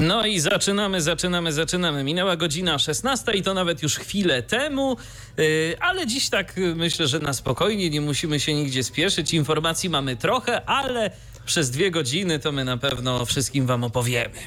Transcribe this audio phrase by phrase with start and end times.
[0.00, 2.04] No i zaczynamy, zaczynamy, zaczynamy.
[2.04, 4.96] Minęła godzina 16 i to nawet już chwilę temu,
[5.36, 9.34] yy, ale dziś tak yy, myślę, że na spokojnie, nie musimy się nigdzie spieszyć.
[9.34, 11.10] Informacji mamy trochę, ale
[11.46, 14.38] przez dwie godziny to my na pewno wszystkim wam opowiemy.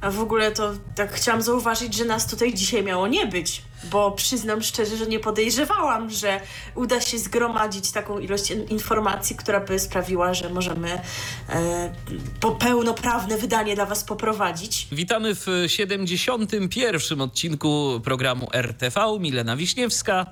[0.00, 4.10] A w ogóle to tak chciałam zauważyć, że nas tutaj dzisiaj miało nie być, bo
[4.10, 6.40] przyznam szczerze, że nie podejrzewałam, że
[6.74, 11.00] uda się zgromadzić taką ilość informacji, która by sprawiła, że możemy
[11.48, 11.92] e,
[12.40, 14.88] po pełnoprawne wydanie dla Was poprowadzić.
[14.92, 17.20] Witamy w 71.
[17.20, 19.00] odcinku programu RTV.
[19.20, 20.26] Milena Wiśniewska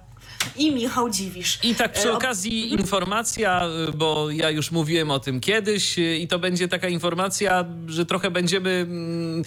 [0.56, 1.58] i Michał Dziwisz.
[1.62, 3.62] I tak przy e, okazji informacja,
[3.94, 8.70] bo ja już mówiłem o tym kiedyś i to będzie taka informacja, że trochę będziemy
[8.70, 9.42] mm,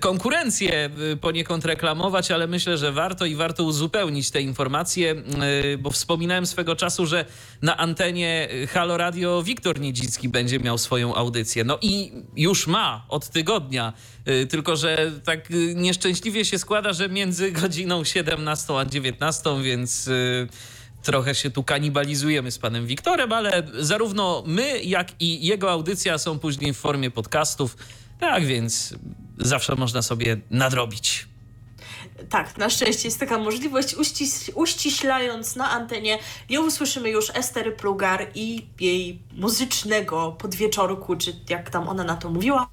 [0.00, 5.14] konkurencję poniekąd reklamować, ale myślę, że warto i warto uzupełnić te informacje,
[5.78, 7.24] bo wspominałem swego czasu, że
[7.62, 11.64] na antenie Halo Radio Wiktor Niedzicki będzie miał swoją audycję.
[11.64, 13.92] No i już ma od tygodnia,
[14.48, 20.10] tylko że tak nieszczęśliwie się składa, że między godziną 17 a 19, więc
[21.02, 26.38] trochę się tu kanibalizujemy z panem Wiktorem, ale zarówno my, jak i jego audycja są
[26.38, 27.76] później w formie podcastów.
[28.20, 28.94] Tak więc
[29.38, 31.26] zawsze można sobie nadrobić
[32.30, 36.18] tak, na szczęście jest taka możliwość, uściś, uściślając na antenie,
[36.50, 42.30] nie usłyszymy już Estery Plugar i jej muzycznego podwieczorku, czy jak tam ona na to
[42.30, 42.68] mówiła,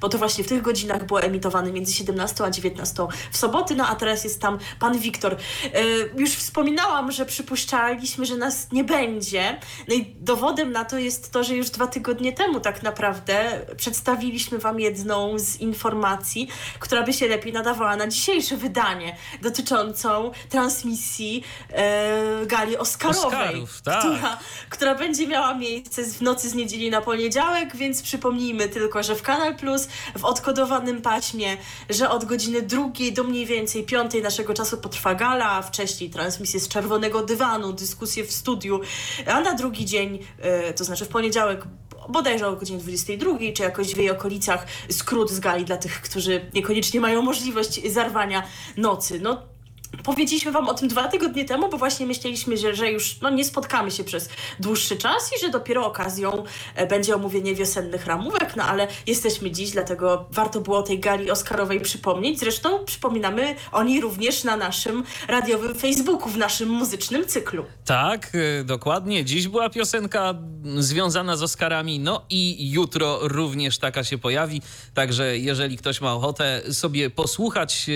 [0.00, 3.86] bo to właśnie w tych godzinach było emitowane między 17 a 19 w soboty, no
[3.86, 5.36] a teraz jest tam pan Wiktor.
[5.64, 5.70] Yy,
[6.16, 11.44] już wspominałam, że przypuszczaliśmy, że nas nie będzie, no i dowodem na to jest to,
[11.44, 16.48] że już dwa tygodnie temu tak naprawdę przedstawiliśmy wam jedną z informacji,
[16.78, 19.03] która by się lepiej nadawała na dzisiejsze wydanie
[19.42, 24.00] dotyczącą transmisji e, gali Oscarowej, Oscarów, tak.
[24.00, 24.38] która,
[24.70, 29.22] która będzie miała miejsce w nocy z niedzieli na poniedziałek, więc przypomnijmy tylko, że w
[29.22, 29.88] Kanal Plus
[30.18, 31.56] w odkodowanym paśmie,
[31.90, 36.60] że od godziny drugiej do mniej więcej piątej naszego czasu potrwa gala, a wcześniej transmisje
[36.60, 38.80] z czerwonego dywanu, dyskusje w studiu,
[39.26, 41.64] a na drugi dzień, e, to znaczy w poniedziałek
[42.08, 46.50] bodajże o godzinie 22, czy jakoś w jej okolicach skrót z gali dla tych, którzy
[46.54, 48.42] niekoniecznie mają możliwość zarwania
[48.76, 49.20] nocy.
[49.22, 49.53] No
[50.02, 53.44] Powiedzieliśmy Wam o tym dwa tygodnie temu, bo właśnie myśleliśmy, że, że już no, nie
[53.44, 54.28] spotkamy się przez
[54.60, 56.44] dłuższy czas i że dopiero okazją
[56.74, 61.30] e, będzie omówienie wiosennych ramówek, no ale jesteśmy dziś, dlatego warto było o tej gali
[61.30, 62.38] Oscarowej przypomnieć.
[62.38, 67.64] Zresztą przypominamy o niej również na naszym radiowym Facebooku, w naszym muzycznym cyklu.
[67.84, 69.24] Tak, e, dokładnie.
[69.24, 70.34] Dziś była piosenka
[70.78, 74.62] związana z Oscarami, no i jutro również taka się pojawi.
[74.94, 77.86] Także jeżeli ktoś ma ochotę sobie posłuchać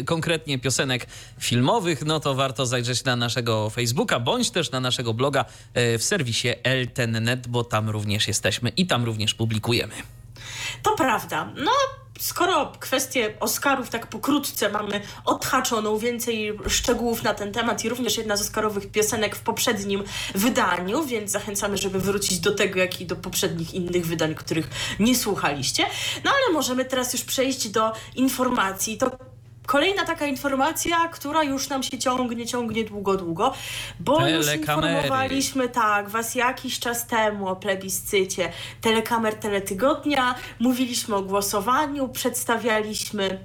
[0.00, 1.06] e, konkretnie piosenek
[1.48, 5.44] filmowych, no to warto zajrzeć na naszego Facebooka bądź też na naszego bloga
[5.74, 9.94] e, w serwisie LTNNet, bo tam również jesteśmy i tam również publikujemy.
[10.82, 11.52] To prawda.
[11.56, 11.70] No,
[12.18, 18.36] skoro kwestię Oscarów tak pokrótce mamy odhaczoną, więcej szczegółów na ten temat i również jedna
[18.36, 20.04] z Oscarowych piosenek w poprzednim
[20.34, 24.70] wydaniu, więc zachęcamy, żeby wrócić do tego, jak i do poprzednich innych wydań, których
[25.00, 25.86] nie słuchaliście.
[26.24, 28.98] No ale możemy teraz już przejść do informacji.
[28.98, 29.37] To
[29.68, 33.54] Kolejna taka informacja, która już nam się ciągnie, ciągnie długo, długo,
[34.00, 42.08] bo już informowaliśmy tak, was jakiś czas temu o plebiscycie telekamer Teletygodnia, mówiliśmy o głosowaniu,
[42.08, 43.38] przedstawialiśmy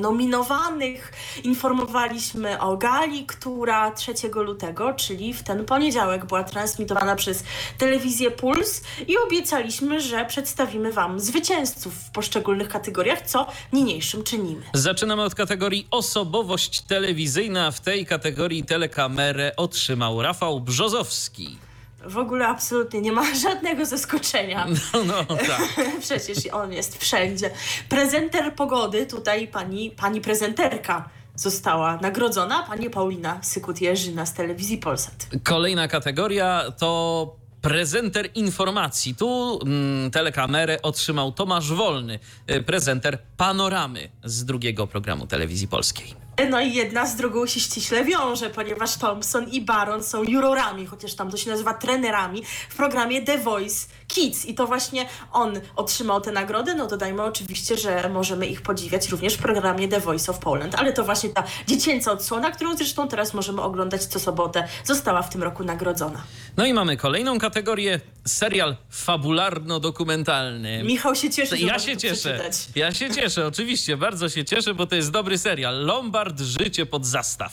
[0.00, 1.12] nominowanych.
[1.44, 7.44] Informowaliśmy o gali, która 3 lutego, czyli w ten poniedziałek, była transmitowana przez
[7.78, 14.62] telewizję Puls i obiecaliśmy, że przedstawimy Wam zwycięzców w poszczególnych kategoriach, co niniejszym czynimy.
[14.74, 17.70] Zaczynamy od kategorii osobowość telewizyjna.
[17.70, 21.67] W tej kategorii telekamerę otrzymał Rafał Brzozowski
[22.04, 24.66] w ogóle absolutnie nie ma żadnego zaskoczenia.
[24.92, 25.86] No, no tak.
[26.00, 27.50] Przecież on jest wszędzie.
[27.88, 35.26] Prezenter pogody, tutaj pani, pani prezenterka została nagrodzona, pani Paulina Sykut-Jerzyna z telewizji Polsat.
[35.42, 39.14] Kolejna kategoria to prezenter informacji.
[39.14, 42.18] Tu mm, telekamerę otrzymał Tomasz Wolny,
[42.50, 46.27] y, prezenter panoramy z drugiego programu telewizji polskiej.
[46.50, 51.14] No i jedna z drugą się ściśle wiąże, ponieważ Thompson i Baron są jurorami, chociaż
[51.14, 54.46] tam to się nazywa trenerami w programie The Voice Kids.
[54.46, 56.74] I to właśnie on otrzymał tę nagrodę.
[56.74, 60.74] No dodajmy oczywiście, że możemy ich podziwiać również w programie The Voice of Poland.
[60.74, 65.30] Ale to właśnie ta dziecięca odsłona, którą zresztą teraz możemy oglądać co sobotę, została w
[65.30, 66.22] tym roku nagrodzona.
[66.56, 70.82] No i mamy kolejną kategorię, serial fabularno-dokumentalny.
[70.84, 72.14] Michał się cieszy, że Ja się cieszę.
[72.14, 72.54] przeczytać.
[72.76, 75.84] Ja się cieszę, oczywiście, bardzo się cieszę, bo to jest dobry serial.
[75.86, 77.52] Lombard, życie pod zastaw.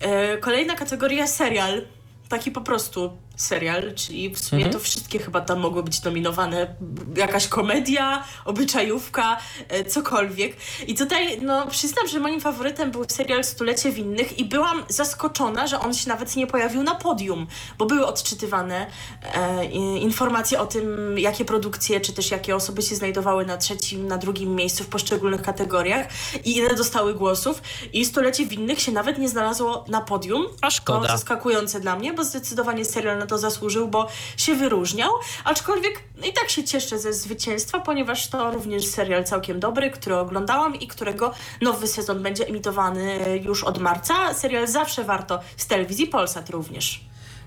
[0.00, 1.86] E, kolejna kategoria serial.
[2.28, 4.72] Taki po prostu serial, czyli w sumie Mhm.
[4.72, 6.74] to wszystkie chyba tam mogły być nominowane.
[7.16, 9.36] Jakaś komedia, obyczajówka,
[9.68, 10.56] e, cokolwiek.
[10.86, 15.80] I tutaj, no przyznam, że moim faworytem był serial Stulecie Winnych i byłam zaskoczona, że
[15.80, 17.46] on się nawet nie pojawił na podium,
[17.78, 18.86] bo były odczytywane
[19.34, 19.64] e,
[19.98, 24.54] informacje o tym, jakie produkcje, czy też jakie osoby się znajdowały na trzecim, na drugim
[24.54, 26.06] miejscu w poszczególnych kategoriach
[26.44, 27.62] i ile dostały głosów.
[27.92, 30.46] I Stulecie Winnych się nawet nie znalazło na podium.
[30.60, 31.06] A szkoda.
[31.06, 35.10] To zaskakujące dla mnie, bo zdecydowanie serial na to zasłużył, bo się wyróżniał.
[35.44, 40.74] Aczkolwiek i tak się cieszę ze zwycięstwa, ponieważ to również serial całkiem dobry, który oglądałam
[40.80, 44.34] i którego nowy sezon będzie emitowany już od marca.
[44.34, 47.00] Serial zawsze warto z telewizji Polsat również.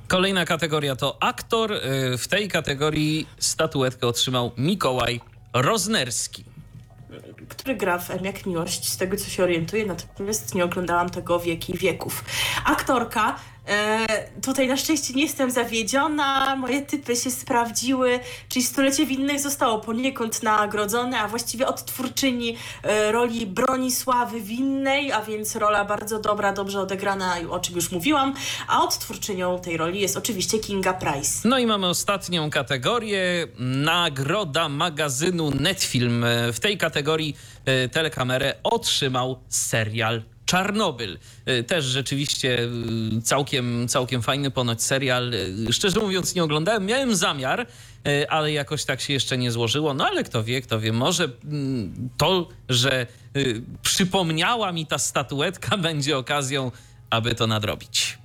[0.07, 1.71] Kolejna kategoria to aktor.
[1.71, 5.21] Y, W tej kategorii statuetkę otrzymał Mikołaj
[5.53, 6.43] Roznerski.
[7.49, 11.39] który gra w M jak miłość, z tego co się orientuję, natomiast nie oglądałam tego
[11.39, 12.23] wieki wieków.
[12.65, 13.35] Aktorka, e,
[14.41, 18.19] tutaj na szczęście nie jestem zawiedziona, moje typy się sprawdziły,
[18.49, 25.55] czyli Stulecie Winnych zostało poniekąd nagrodzone, a właściwie odtwórczyni e, roli Bronisławy Winnej, a więc
[25.55, 28.33] rola bardzo dobra, dobrze odegrana, o czym już mówiłam,
[28.67, 31.49] a odtwórczynią tej roli jest oczywiście Kinga Price.
[31.49, 33.47] No i mamy ostatnią kategorię.
[33.59, 36.25] Nagroda magazynu Netfilm.
[36.53, 41.19] W tej kategorii e, telekamerę otrzymał serial Czarnobyl.
[41.45, 42.59] E, Też rzeczywiście
[43.17, 45.33] e, całkiem, całkiem fajny ponoć serial.
[45.33, 47.67] E, Szczerze mówiąc nie oglądałem, miałem zamiar,
[48.29, 49.93] ale jakoś tak się jeszcze nie złożyło.
[49.93, 53.07] No ale kto wie, kto wie, może mm, to, że
[53.81, 56.71] przypomniała mi ta statuetka będzie okazją,
[57.09, 58.17] aby to nadrobić.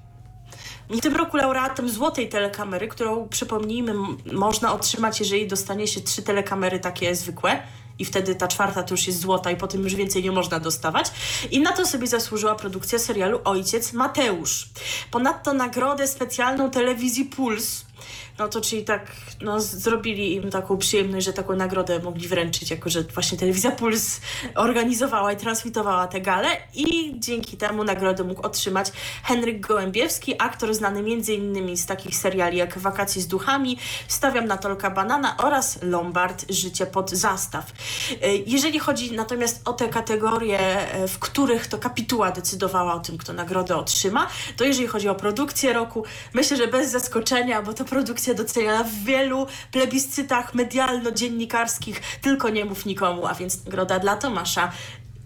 [0.91, 3.95] W tym roku laureatem złotej telekamery, którą przypomnijmy,
[4.33, 7.63] można otrzymać, jeżeli dostanie się trzy telekamery takie zwykłe.
[7.99, 11.11] I wtedy ta czwarta to już jest złota, i potem już więcej nie można dostawać.
[11.51, 14.69] I na to sobie zasłużyła produkcja serialu Ojciec Mateusz.
[15.11, 17.88] Ponadto nagrodę specjalną telewizji Puls.
[18.39, 22.91] No to czyli tak, no zrobili im taką przyjemność, że taką nagrodę mogli wręczyć, jako
[22.91, 24.21] że właśnie telewizja Puls
[24.55, 28.93] organizowała i transmitowała tę galę i dzięki temu nagrodę mógł otrzymać
[29.25, 31.77] Henryk Gołębiewski, aktor znany m.in.
[31.77, 37.11] z takich seriali jak Wakacje z duchami, Stawiam na Tolka Banana oraz Lombard Życie pod
[37.11, 37.73] zastaw.
[38.23, 43.19] E, Jeżeli chodzi natomiast o te kategorie, e, w których to kapituła decydowała o tym,
[43.19, 46.05] kto nagrodę otrzyma, to jeżeli chodzi o produkcję roku,
[46.35, 52.87] myślę, że bez zaskoczenia, bo to produkcja doceniana w wielu plebiscytach medialno-dziennikarskich, tylko nie mów
[52.87, 54.73] nikomu, a więc nagroda dla Tomasza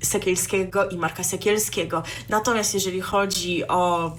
[0.02, 2.02] Sekielskiego i Marka Sekielskiego.
[2.28, 4.12] Natomiast jeżeli chodzi o,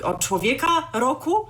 [0.00, 1.46] y, o człowieka roku,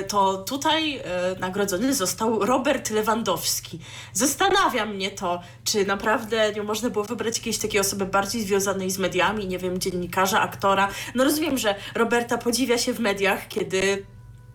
[0.00, 1.02] y, to tutaj y,
[1.40, 3.78] nagrodzony został Robert Lewandowski.
[4.12, 8.98] Zastanawia mnie to, czy naprawdę nie można było wybrać jakiejś takiej osoby bardziej związanej z
[8.98, 10.88] mediami, nie wiem, dziennikarza, aktora.
[11.14, 14.06] No rozumiem, że Roberta podziwia się w mediach, kiedy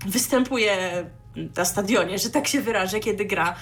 [0.05, 1.05] występuje
[1.57, 3.55] na stadionie, że tak się wyrażę, kiedy gra.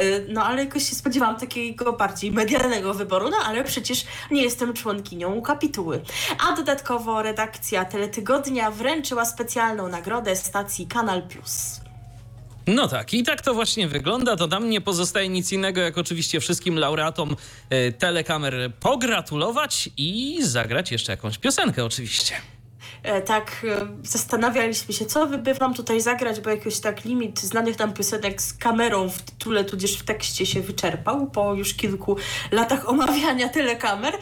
[0.00, 4.74] Y, No ale jakoś się spodziewałam takiego bardziej medialnego wyboru, no ale przecież nie jestem
[4.74, 6.00] członkinią kapituły.
[6.48, 11.80] A dodatkowo redakcja Teletygodnia wręczyła specjalną nagrodę stacji Kanal Plus.
[12.66, 14.36] No tak, i tak to właśnie wygląda.
[14.36, 17.36] To nam nie pozostaje nic innego, jak oczywiście wszystkim laureatom
[17.70, 22.34] e, telekamer pogratulować i zagrać jeszcze jakąś piosenkę, oczywiście.
[23.02, 27.78] E, tak e, zastanawialiśmy się, co by wam tutaj zagrać, bo jakiś tak limit znanych
[27.78, 32.16] nam piosenek z kamerą w tytule, tudzież w tekście się wyczerpał po już kilku
[32.52, 34.14] latach omawiania telekamer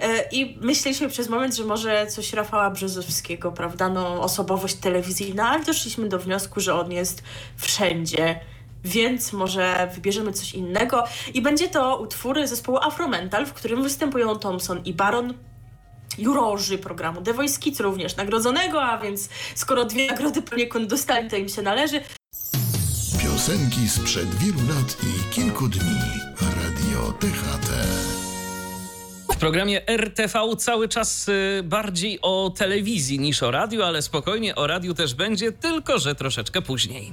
[0.00, 5.64] E, i myśleliśmy przez moment, że może coś Rafała Brzozowskiego, prawda, no osobowość telewizyjna, ale
[5.64, 7.22] doszliśmy do wniosku, że on jest
[7.56, 8.40] wszędzie.
[8.84, 11.04] Więc może wybierzemy coś innego.
[11.34, 15.34] I będzie to utwór zespołu Afromental, w którym występują Thompson i Baron,
[16.18, 21.36] jurorzy programu The Voice Kids również nagrodzonego, a więc skoro dwie nagrody poniekąd dostali, to
[21.36, 22.00] im się należy.
[23.22, 26.22] Piosenki sprzed wielu lat i kilku dni.
[26.40, 27.68] Radio THT.
[29.32, 34.66] W programie RTV cały czas y, bardziej o telewizji niż o radiu, ale spokojnie o
[34.66, 37.12] radiu też będzie, tylko że troszeczkę później.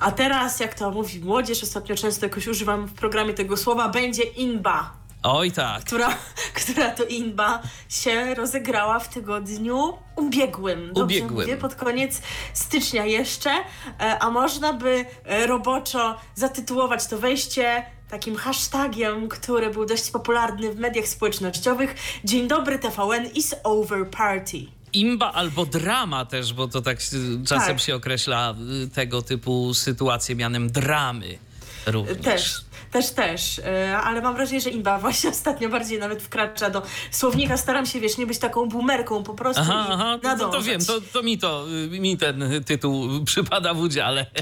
[0.00, 4.22] A teraz, jak to mówi młodzież, ostatnio często jakoś używam w programie tego słowa, będzie
[4.22, 4.92] inba.
[5.22, 5.84] Oj tak.
[5.84, 6.18] która,
[6.54, 10.86] która to inba się rozegrała w tygodniu ubiegłym.
[10.86, 11.46] Dobrze Ubiegłym.
[11.46, 12.22] Mówię, pod koniec
[12.54, 19.86] stycznia jeszcze, e, a można by e, roboczo zatytułować to wejście takim hashtagiem, który był
[19.86, 21.94] dość popularny w mediach społecznościowych.
[22.24, 24.58] Dzień dobry TVN is over party.
[24.92, 27.80] Imba albo drama też, bo to tak y, czasem Tak.
[27.80, 28.54] się określa
[28.94, 31.38] tego typu sytuacje mianem dramy
[31.86, 32.18] również.
[32.24, 36.82] Też, też, też, e, ale mam wrażenie, że imba właśnie ostatnio bardziej nawet wkracza do
[37.10, 37.56] słownika.
[37.56, 40.62] Staram się, wiesz, nie być taką boomerką po prostu Aha, i aha, to, to, to
[40.62, 44.26] wiem, to, to, mi to, y, mi ten tytuł przypada w udziale.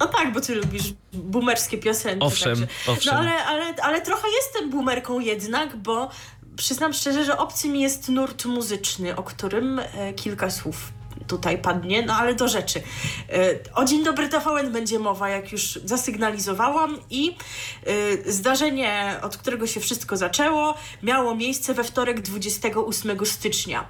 [0.00, 0.82] No tak, bo ty lubisz
[1.12, 2.26] boomerskie piosenki.
[2.26, 2.66] Owszem, także.
[2.86, 3.14] owszem.
[3.14, 6.10] No ale, ale, ale trochę jestem boomerką jednak, bo
[6.56, 10.92] przyznam szczerze, że obcy mi jest nurt muzyczny, o którym e, kilka słów
[11.30, 12.82] tutaj padnie, no ale do rzeczy.
[13.32, 17.36] E, O Dzień Dobry TVN będzie mowa, jak już zasygnalizowałam i
[18.26, 23.86] e, zdarzenie, od którego się wszystko zaczęło, miało miejsce we wtorek 28 stycznia.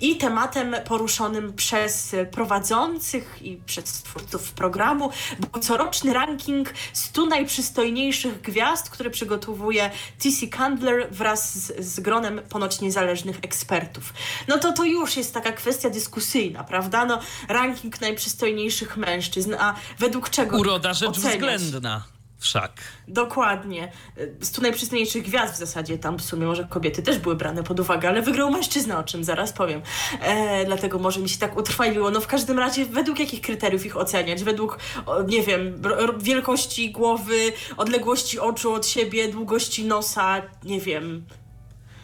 [0.00, 5.10] I tematem poruszonym przez prowadzących i przez twórców programu
[5.52, 12.80] był coroczny ranking 100 najprzystojniejszych gwiazd, które przygotowuje TC Candler wraz z, z gronem ponoć
[12.80, 14.12] niezależnych ekspertów.
[14.48, 16.83] No to to już jest taka kwestia dyskusyjna, prawda?
[17.06, 21.34] No, ranking najprzystojniejszych mężczyzn, a według czego Uroda rzecz oceniać?
[21.34, 22.04] względna.
[22.38, 22.72] Wszak.
[23.08, 23.92] Dokładnie.
[24.40, 28.08] 100 najprzystojniejszych gwiazd w zasadzie, tam w sumie może kobiety też były brane pod uwagę,
[28.08, 29.82] ale wygrał mężczyzna, o czym zaraz powiem.
[30.20, 32.10] E, dlatego może mi się tak utrwaliło.
[32.10, 34.44] No w każdym razie, według jakich kryteriów ich oceniać?
[34.44, 34.78] Według,
[35.26, 35.82] nie wiem,
[36.18, 41.26] wielkości głowy, odległości oczu od siebie, długości nosa, nie wiem.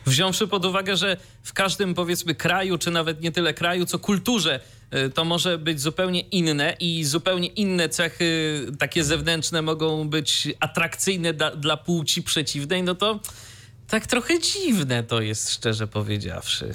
[0.07, 4.61] Wziąwszy pod uwagę, że w każdym powiedzmy kraju, czy nawet nie tyle kraju, co kulturze,
[4.95, 11.35] y, to może być zupełnie inne i zupełnie inne cechy takie zewnętrzne mogą być atrakcyjne
[11.35, 13.21] da, dla płci przeciwnej, no to
[13.89, 16.75] tak trochę dziwne to jest, szczerze powiedziawszy.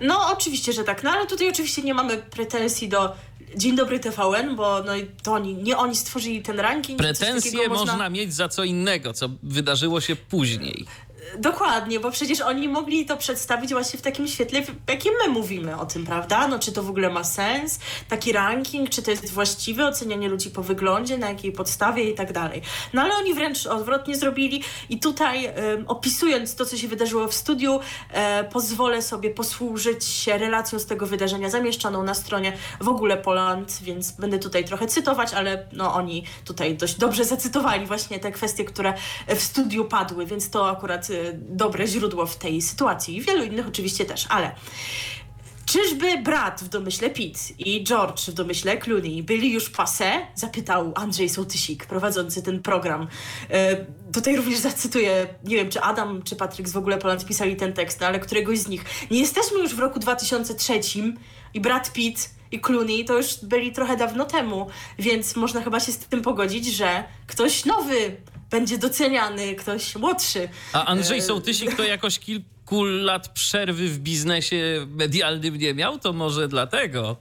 [0.00, 1.02] No, oczywiście, że tak.
[1.02, 3.14] No, ale tutaj oczywiście nie mamy pretensji do
[3.56, 6.98] Dzień Dobry TVN, bo no, to oni, nie oni stworzyli ten ranking.
[6.98, 8.08] Pretensje takiego można...
[8.08, 10.86] mieć za co innego, co wydarzyło się później.
[11.38, 15.76] Dokładnie, bo przecież oni mogli to przedstawić właśnie w takim świetle, w jakim my mówimy
[15.76, 16.48] o tym, prawda?
[16.48, 17.78] No czy to w ogóle ma sens,
[18.08, 22.32] taki ranking, czy to jest właściwe ocenianie ludzi po wyglądzie, na jakiej podstawie i tak
[22.32, 22.62] dalej.
[22.92, 25.54] No ale oni wręcz odwrotnie zrobili i tutaj em,
[25.88, 31.06] opisując to, co się wydarzyło w studiu, e, pozwolę sobie posłużyć się relacją z tego
[31.06, 36.24] wydarzenia zamieszczoną na stronie w ogóle Poland, więc będę tutaj trochę cytować, ale no oni
[36.44, 38.94] tutaj dość dobrze zacytowali właśnie te kwestie, które
[39.28, 44.04] w studiu padły, więc to akurat dobre źródło w tej sytuacji i wielu innych oczywiście
[44.04, 44.54] też, ale
[45.66, 50.10] Czyżby brat w domyśle Pete i George w domyśle Clooney byli już passé?
[50.34, 53.08] Zapytał Andrzej Sołtysik, prowadzący ten program.
[53.50, 57.72] E, tutaj również zacytuję, nie wiem czy Adam czy Patryk w ogóle Poland pisali ten
[57.72, 58.84] tekst, no, ale któregoś z nich.
[59.10, 60.80] Nie jesteśmy już w roku 2003
[61.54, 64.66] i brat Pitt i Clooney to już byli trochę dawno temu,
[64.98, 68.16] więc można chyba się z tym pogodzić, że ktoś nowy
[68.54, 70.48] będzie doceniany, ktoś młodszy.
[70.72, 75.98] A Andrzej E, Sołtysik to jakoś kilku lat przerwy w biznesie medialnym nie miał?
[75.98, 77.16] To może dlatego.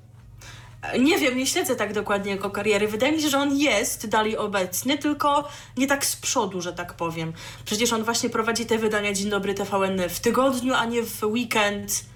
[0.99, 2.87] Nie wiem, nie śledzę tak dokładnie jego kariery.
[2.87, 6.93] Wydaje mi się, że on jest dalej obecny, tylko nie tak z przodu, że tak
[6.93, 7.33] powiem.
[7.65, 12.12] Przecież on właśnie prowadzi te wydania Dzień Dobry TVN w tygodniu, a nie w weekend.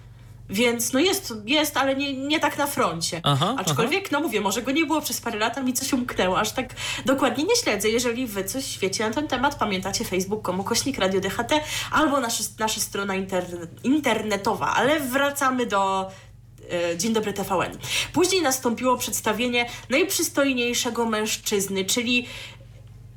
[0.49, 3.21] Więc no jest, jest, ale nie, nie tak na froncie.
[3.23, 6.39] Aha, Aczkolwiek, no mówię, może go nie było przez parę lat, a mi coś umknęło.
[6.39, 6.75] Aż tak
[7.05, 7.89] dokładnie nie śledzę.
[7.89, 11.51] Jeżeli wy coś wiecie na ten temat, pamiętacie facebook.com kośnik Radio DHT
[11.91, 14.73] albo nasze, nasza strona interne, internetowa.
[14.75, 16.11] Ale wracamy do
[16.71, 17.77] e, Dzień dobry TVN.
[18.13, 22.27] Później nastąpiło przedstawienie najprzystojniejszego mężczyzny, czyli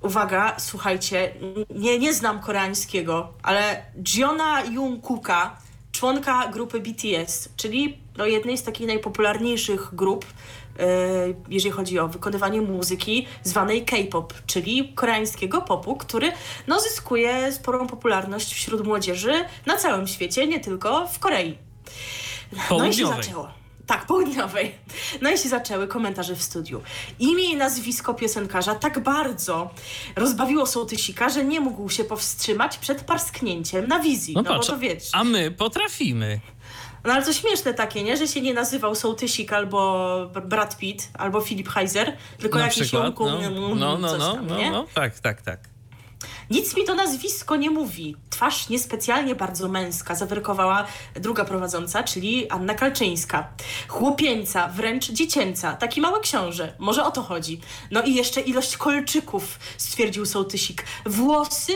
[0.02, 1.34] uwaga, słuchajcie,
[1.70, 5.56] nie, nie znam koreańskiego, ale Jiona Jungkooka,
[6.00, 10.26] członka grupy BTS, czyli no, jednej z takich najpopularniejszych grup,
[10.78, 10.87] e,
[11.49, 16.33] jeżeli chodzi o wykonywanie muzyki zwanej K-pop, czyli koreańskiego popu, który
[16.66, 19.33] no, zyskuje sporą popularność wśród młodzieży
[19.66, 21.59] na całym świecie, nie tylko w Korei.
[22.71, 23.60] No i się zaczęło.
[23.90, 24.75] Tak, południowej.
[25.20, 26.82] No i się zaczęły komentarze w studiu.
[27.18, 29.70] Imię i nazwisko piosenkarza tak bardzo
[30.16, 34.35] rozbawiło sołtysika, że nie mógł się powstrzymać przed parsknięciem na wizji.
[34.35, 35.09] No, No patrz, bo to wiesz.
[35.12, 36.40] a my potrafimy.
[37.04, 38.16] No ale to śmieszne takie, nie?
[38.16, 40.06] Że się nie nazywał sołtysik albo
[40.44, 43.04] Brad Pitt, albo Filip Heiser, tylko Na jakiś przykład.
[43.04, 45.61] Jungkook, No, mm, no, no, coś no, tam, no, no, tak, tak, tak.
[46.50, 48.16] Nic mi to nazwisko nie mówi.
[48.30, 53.49] Twarz niespecjalnie bardzo męska, zawyrkowała druga prowadząca, czyli Anna Kalczyńska.
[53.88, 56.75] Chłopieńca, wręcz dziecięca, taki mały książę.
[56.78, 57.61] Może o to chodzi.
[57.90, 60.85] No i jeszcze ilość kolczyków, stwierdził sołtysik.
[61.07, 61.73] Włosy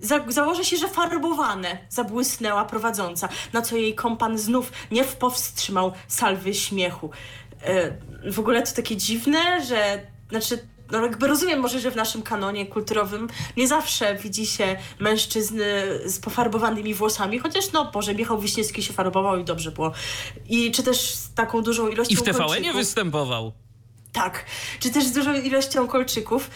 [0.00, 6.54] za założę się, że farbowane, zabłysnęła prowadząca, na co jej kompan znów nie powstrzymał salwy
[6.54, 7.10] śmiechu.
[7.62, 7.92] E,
[8.32, 12.66] w ogóle to takie dziwne, że znaczy no jakby rozumiem może, że w naszym kanonie
[12.66, 15.64] kulturowym nie zawsze widzi się mężczyzny
[16.04, 19.92] z pofarbowanymi włosami, chociaż no Boże, Michał Wiśniewski się farbował i dobrze było.
[20.48, 23.52] I czy też z taką dużą ilością I w TVN nie występował.
[24.12, 24.44] Tak,
[24.80, 26.50] czy też z dużą ilością kolczyków,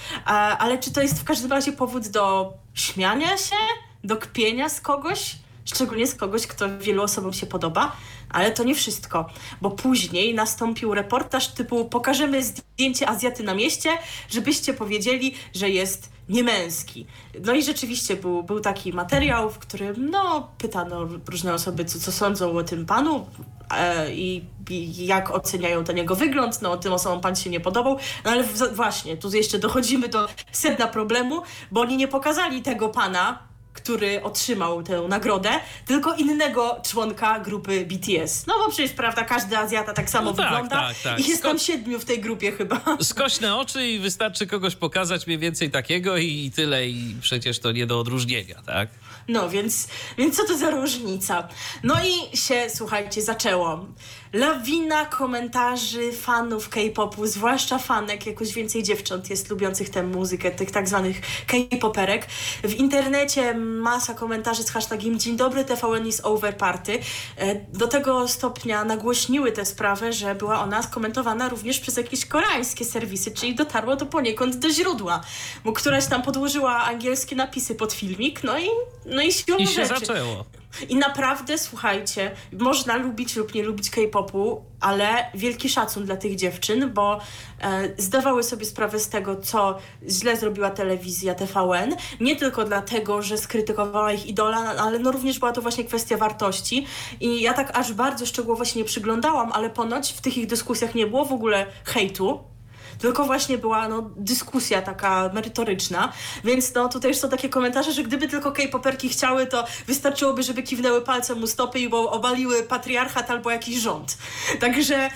[0.59, 3.57] ale czy to jest w każdym razie powód do śmiania się,
[4.05, 5.37] do kpienia z kogoś?
[5.65, 7.97] Szczególnie z kogoś, kto wielu osobom się podoba,
[8.31, 9.27] ale to nie wszystko,
[9.61, 13.91] bo później nastąpił reportaż typu pokażemy zdjęcie Azjaty na mieście,
[14.31, 17.07] żebyście powiedzieli, że jest niemęski.
[17.45, 22.13] No i rzeczywiście był, był taki materiał, w którym no, pytano różne osoby, co, co
[22.13, 23.27] sądzą o tym panu,
[23.71, 26.63] e, i, i jak oceniają ten jego wygląd.
[26.63, 27.99] No, tym osobom pan się nie podobał.
[28.25, 32.89] No ale w, właśnie, tu jeszcze dochodzimy do sedna problemu, bo oni nie pokazali tego
[32.89, 33.39] pana,
[33.73, 35.51] który otrzymał tę nagrodę,
[35.87, 38.47] tylko innego członka grupy BTS.
[38.47, 40.77] No bo przecież, prawda, każdy Azjata tak samo No tak, wygląda.
[40.77, 41.21] tak, tak.
[41.21, 42.81] I jest tam Skąd- siedmiu w tej grupie chyba.
[43.03, 47.87] Skośne oczy i wystarczy kogoś pokazać mniej więcej takiego i tyle i przecież to nie
[47.87, 48.89] do odróżnienia, tak?
[49.29, 49.89] No więc,
[50.19, 51.49] więc co to za różnica?
[51.83, 53.87] No i się, słuchajcie, zaczęło.
[54.33, 60.89] Lawina komentarzy fanów K-popu, zwłaszcza fanek, jakoś więcej dziewcząt jest lubiących tę muzykę, tych tak
[60.89, 62.27] zwanych K-poperek.
[62.65, 66.99] W internecie masa komentarzy z hashtagiem Dzień dobry, TVN is over party.
[67.39, 72.85] E, Do tego stopnia nagłośniły tę sprawę, że była ona skomentowana również przez jakieś koreańskie
[72.85, 75.21] serwisy, czyli dotarło to poniekąd do źródła,
[75.65, 78.69] bo któraś tam podłożyła angielskie napisy pod filmik, no i,
[79.13, 80.07] no i siłą I się rzeczy.
[80.07, 80.45] zaczęło.
[80.89, 86.91] I naprawdę, słuchajcie, można lubić lub nie lubić K-popu, ale wielki szacun dla tych dziewczyn,
[86.95, 87.21] bo
[87.61, 89.79] e, zdawały sobie sprawę z tego, co
[90.09, 91.97] źle zrobiła telewizja TVN.
[92.21, 96.87] Nie tylko dlatego, że skrytykowała ich idola, ale no również była to właśnie kwestia wartości.
[97.21, 100.95] I ja tak aż bardzo szczegółowo się nie przyglądałam, ale ponoć w tych ich dyskusjach
[100.95, 102.52] nie było w ogóle hejtu.
[102.99, 106.13] Tylko właśnie była no, dyskusja taka merytoryczna,
[106.45, 110.63] więc no tutaj już są takie komentarze, że gdyby tylko K-poperki chciały, to wystarczyłoby, żeby
[110.63, 114.19] kiwnęły palcem u stopy i obaliły patriarchat albo jakiś rząd.
[114.61, 115.11] Także e,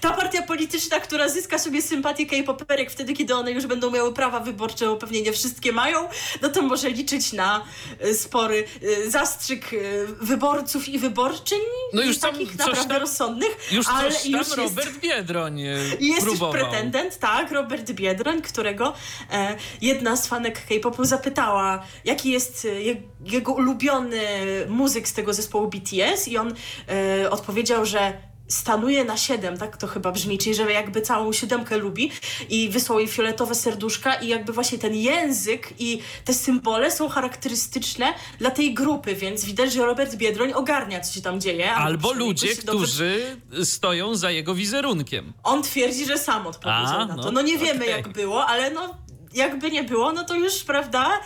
[0.00, 4.40] ta partia polityczna, która zyska sobie sympatię K-poperek wtedy, kiedy one już będą miały prawa
[4.40, 6.08] wyborcze, bo pewnie nie wszystkie mają,
[6.42, 7.64] no to może liczyć na
[8.00, 8.64] e, spory
[9.06, 9.76] e, zastrzyk e,
[10.20, 11.58] wyborców i wyborczyń,
[11.92, 14.56] No już tam takich naprawdę tam- rozsądnych, Już ale tam już jest...
[14.56, 16.38] Robert Biedroń e, I Jest już.
[17.20, 18.94] Tak, Robert Biedroń, którego
[19.32, 24.20] e, jedna z fanek K-popu zapytała, jaki jest e, je, jego ulubiony
[24.68, 26.54] muzyk z tego zespołu BTS i on
[26.88, 31.78] e, odpowiedział, że stanuje na 7, tak to chyba brzmi, czyli że jakby całą siódemkę
[31.78, 32.10] lubi
[32.48, 38.14] i wysłał jej fioletowe serduszka i jakby właśnie ten język i te symbole są charakterystyczne
[38.38, 41.74] dla tej grupy, więc widać, że Robert Biedroń ogarnia, co się tam dzieje.
[41.74, 45.32] Albo ludzie, dobrze którzy stoją za jego wizerunkiem.
[45.42, 47.22] on twierdzi, że sam odpowiedział A, na to.
[47.22, 47.90] no, No nie wiemy okej.
[47.90, 48.94] jak było, ale no
[49.34, 51.20] jakby nie było, no to już, prawda,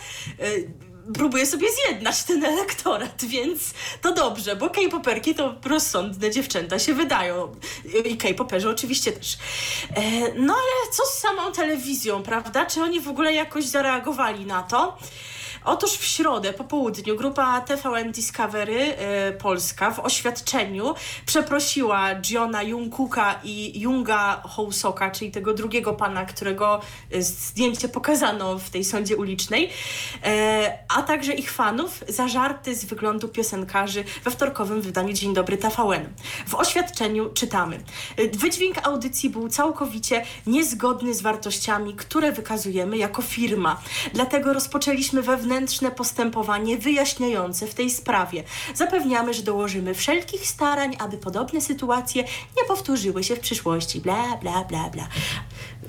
[1.13, 7.55] próbuje sobie zjednać ten elektorat, więc to dobrze, bo K-poperki to rozsądne dziewczęta się wydają.
[8.05, 9.37] I K-poperzy oczywiście też.
[9.95, 10.01] E,
[10.33, 12.65] no ale co z samą telewizją, prawda?
[12.65, 14.97] Czy oni w ogóle jakoś zareagowali na to?
[15.67, 23.39] Otóż w środę po południu grupa TVN Discovery e, Polska w oświadczeniu przeprosiła Johna Jungkooka
[23.43, 29.69] i Junga Housoka, czyli tego drugiego pana, którego e, zdjęcie pokazano w tej sądzie ulicznej,
[30.23, 35.57] e, a także ich fanów za żarty z wyglądu piosenkarzy we wtorkowym wydaniu Dzień Dobry
[35.57, 36.09] TVN.
[36.47, 37.79] W oświadczeniu czytamy.
[38.33, 43.81] Wydźwięk audycji był całkowicie niezgodny z wartościami, które wykazujemy jako firma.
[44.13, 45.56] Dlatego rozpoczęliśmy wewnętrzne
[45.91, 48.43] postępowanie wyjaśniające w tej sprawie.
[48.73, 52.23] Zapewniamy, że dołożymy wszelkich starań, aby podobne sytuacje
[52.57, 54.01] nie powtórzyły się w przyszłości.
[54.01, 55.07] Bla, bla, bla, bla.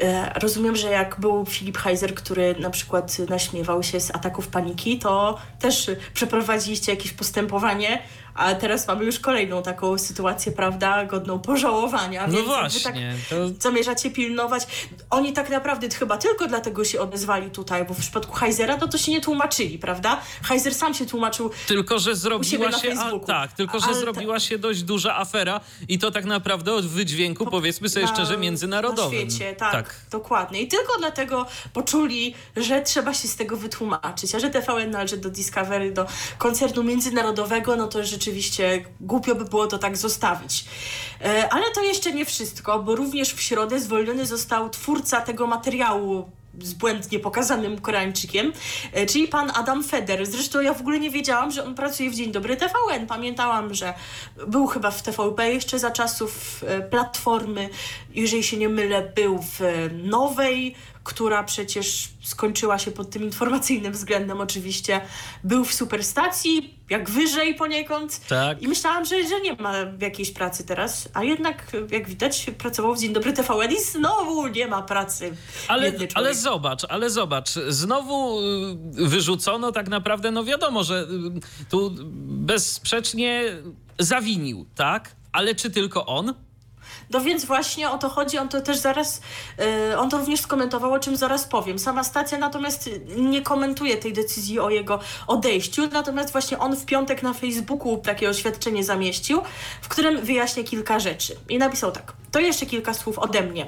[0.00, 4.98] E, rozumiem, że jak był Filip Heiser, który na przykład naśmiewał się z ataków paniki,
[4.98, 8.02] to też przeprowadziliście jakieś postępowanie,
[8.34, 12.26] a teraz mamy już kolejną taką sytuację, prawda, godną pożałowania.
[12.26, 12.94] No właśnie, Tak
[13.30, 14.66] to- zamierzacie pilnować.
[15.11, 18.98] Oni tak naprawdę chyba tylko dlatego się odezwali tutaj, bo w przypadku Heizera no to
[18.98, 20.20] się nie tłumaczyli, prawda?
[20.42, 22.92] Heiser sam się tłumaczył Tylko, że zrobiła się.
[23.00, 26.72] A, tak, tylko, że Ale ta- zrobiła się dość duża afera i to tak naprawdę
[26.74, 29.24] od wydźwięku, powiedzmy sobie na- szczerze, międzynarodowym.
[29.24, 29.72] Na świecie, tak,
[30.11, 30.61] dokładnie.
[30.61, 34.35] I tylko dlatego poczuli, że trzeba się z tego wytłumaczyć.
[34.35, 36.07] A że TVN należy do Discovery, do
[36.38, 40.64] koncernu międzynarodowego, no to rzeczywiście głupio by było to tak zostawić.
[41.20, 46.38] E, ale to jeszcze nie wszystko, bo również w środę zwolniony został twórca tego materiału
[46.62, 48.52] z błędnie pokazanym Koreańczykiem,
[48.92, 50.26] e, czyli pan Adam Feder.
[50.26, 53.06] Zresztą ja w ogóle nie wiedziałam, że on pracuje w Dzień Dobry TVN.
[53.06, 53.94] Pamiętałam, że
[54.46, 57.68] był chyba w TVP jeszcze za czasów e, Platformy.
[58.14, 59.60] Jeżeli się nie mylę, był w
[60.04, 65.00] Nowej, która przecież skończyła się pod tym informacyjnym względem oczywiście.
[65.44, 68.26] Był w Superstacji, jak wyżej poniekąd.
[68.28, 68.62] Tak.
[68.62, 73.00] I myślałam, że, że nie ma jakiejś pracy teraz, a jednak, jak widać, pracował w
[73.00, 75.37] Dzień Dobry TVN i znowu nie ma pracy.
[75.68, 81.94] Ale, ale zobacz, ale zobacz, znowu y, wyrzucono tak naprawdę, no wiadomo, że y, tu
[82.26, 83.44] bezsprzecznie
[83.98, 85.16] zawinił, tak?
[85.32, 86.34] Ale czy tylko on?
[87.10, 89.20] No więc właśnie o to chodzi, on to też zaraz,
[89.58, 91.78] yy, on to również skomentował, o czym zaraz powiem.
[91.78, 97.22] Sama stacja natomiast nie komentuje tej decyzji o jego odejściu, natomiast właśnie on w piątek
[97.22, 99.42] na Facebooku takie oświadczenie zamieścił,
[99.82, 101.36] w którym wyjaśnia kilka rzeczy.
[101.48, 103.66] I napisał tak, to jeszcze kilka słów ode mnie.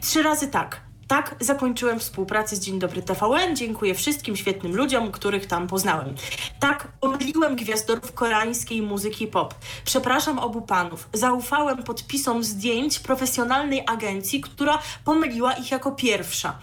[0.00, 0.93] Trzy razy tak.
[1.08, 3.56] Tak zakończyłem współpracę z Dzień Dobry TVN.
[3.56, 6.14] Dziękuję wszystkim świetnym ludziom, których tam poznałem.
[6.60, 9.54] Tak pomyliłem gwiazdorów koreańskiej muzyki pop.
[9.84, 11.08] Przepraszam obu panów.
[11.12, 16.58] Zaufałem podpisom zdjęć profesjonalnej agencji, która pomyliła ich jako pierwsza.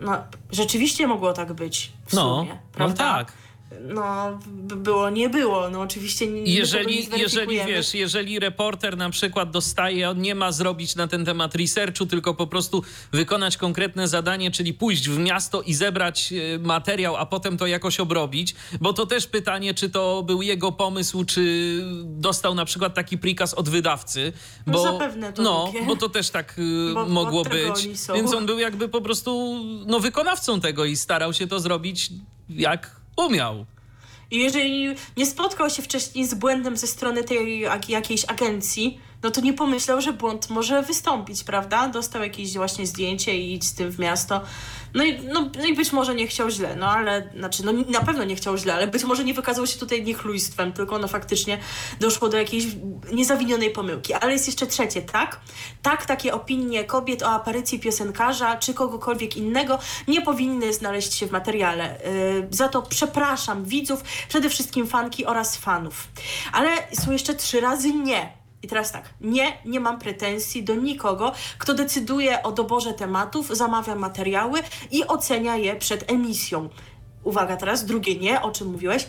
[0.00, 0.16] No,
[0.52, 3.04] rzeczywiście mogło tak być w No, sumie, no prawda?
[3.04, 3.32] tak.
[3.80, 4.38] No,
[4.76, 5.70] było, nie było.
[5.70, 10.34] No oczywiście nie, tego nie Jeżeli, jeżeli wiesz, jeżeli reporter na przykład dostaje, on nie
[10.34, 15.18] ma zrobić na ten temat researchu, tylko po prostu wykonać konkretne zadanie, czyli pójść w
[15.18, 19.90] miasto i zebrać e, materiał, a potem to jakoś obrobić, bo to też pytanie, czy
[19.90, 21.42] to był jego pomysł, czy
[22.04, 24.32] dostał na przykład taki prikaz od wydawcy,
[24.66, 27.88] No bo zapewne to no, bo to też tak e, Bo- bo mogło tego być.
[28.14, 32.10] Więc on był jakby po prostu no, wykonawcą tego i starał się to zrobić
[32.48, 33.66] jak umiał.
[34.30, 39.40] I jeżeli nie spotkał się wcześniej z błędem ze strony tej jakiejś agencji, no to
[39.40, 41.88] nie pomyślał, że błąd może wystąpić, prawda?
[41.88, 44.40] Dostał jakieś właśnie zdjęcie i idź z tym w miasto.
[44.94, 48.00] No i, no, no i być może nie chciał źle, no ale, znaczy, no na
[48.00, 51.58] pewno nie chciał źle, ale być może nie wykazał się tutaj niechlujstwem, tylko no faktycznie
[52.00, 52.64] doszło do jakiejś
[53.12, 54.14] niezawinionej pomyłki.
[54.14, 55.40] Ale jest jeszcze trzecie, tak?
[55.82, 59.78] Tak, takie opinie kobiet o aparycji piosenkarza czy kogokolwiek innego
[60.08, 62.00] nie powinny znaleźć się w materiale.
[62.04, 66.08] Yy, za to przepraszam widzów, przede wszystkim fanki oraz fanów.
[66.52, 68.39] Ale są jeszcze trzy razy nie.
[68.62, 73.94] I teraz tak, nie, nie mam pretensji do nikogo, kto decyduje o doborze tematów, zamawia
[73.94, 76.68] materiały i ocenia je przed emisją.
[77.24, 79.06] Uwaga teraz, drugie nie, o czym mówiłeś.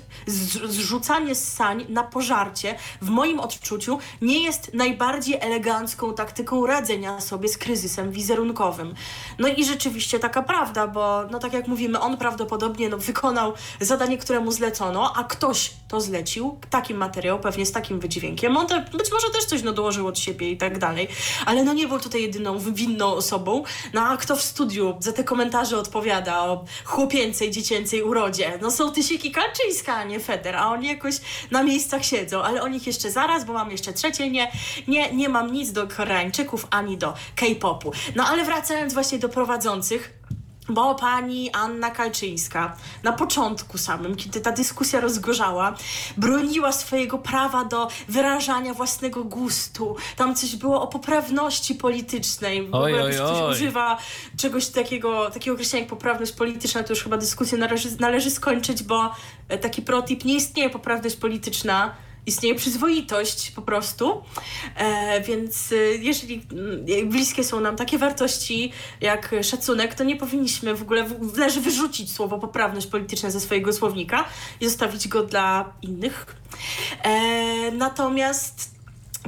[0.68, 7.50] Zrzucanie z sań na pożarcie w moim odczuciu nie jest najbardziej elegancką taktyką radzenia sobie
[7.50, 8.94] z kryzysem wizerunkowym.
[9.40, 14.18] No i rzeczywiście taka prawda, bo no tak jak mówimy, on prawdopodobnie no, wykonał zadanie,
[14.18, 18.58] które mu zlecono, a ktoś to zlecił, taki materiał, pewnie z takim wydźwiękiem.
[18.58, 21.08] On te, być może też coś no, dołożył od siebie i tak dalej,
[21.46, 23.64] ale no nie był tutaj jedyną winną osobą.
[23.94, 28.60] No a kto w studiu za te komentarze odpowiada o chłopięcej, dziecięcej urodzie?
[28.62, 31.16] No są Tysiki Kalczyńska, a nie Feder, a oni jakoś
[31.52, 34.52] na miejscach siedzą, ale o nich jeszcze zaraz, bo mam jeszcze trzecie nie.
[34.88, 37.92] Nie, nie mam nic do Koreańczyków ani do K-popu.
[38.16, 40.21] No ale wracając właśnie do prowadzących,
[40.70, 45.76] bo pani Anna Kalczyńska na początku samym, kiedy ta dyskusja rozgorzała,
[46.18, 49.96] broniła swojego prawa do wyrażania własnego gustu.
[50.16, 52.68] Tam coś było o poprawności politycznej.
[52.68, 53.52] W ogóle oj, ktoś oj.
[53.52, 53.98] używa
[54.38, 59.16] czegoś takiego, takiego określenia jak poprawność polityczna, to już chyba dyskusję należy, należy skończyć, bo
[59.50, 61.96] e, taki protip nie istnieje poprawność polityczna.
[62.26, 64.24] Istnieje przyzwoitość po prostu,
[64.76, 70.76] e, więc e, jeżeli mm, bliskie są nam takie wartości jak szacunek, to nie powinniśmy
[70.76, 74.26] w ogóle, w, leży wyrzucić słowo poprawność polityczna ze swojego słownika
[74.60, 76.36] i zostawić go dla innych.
[77.04, 78.82] E, natomiast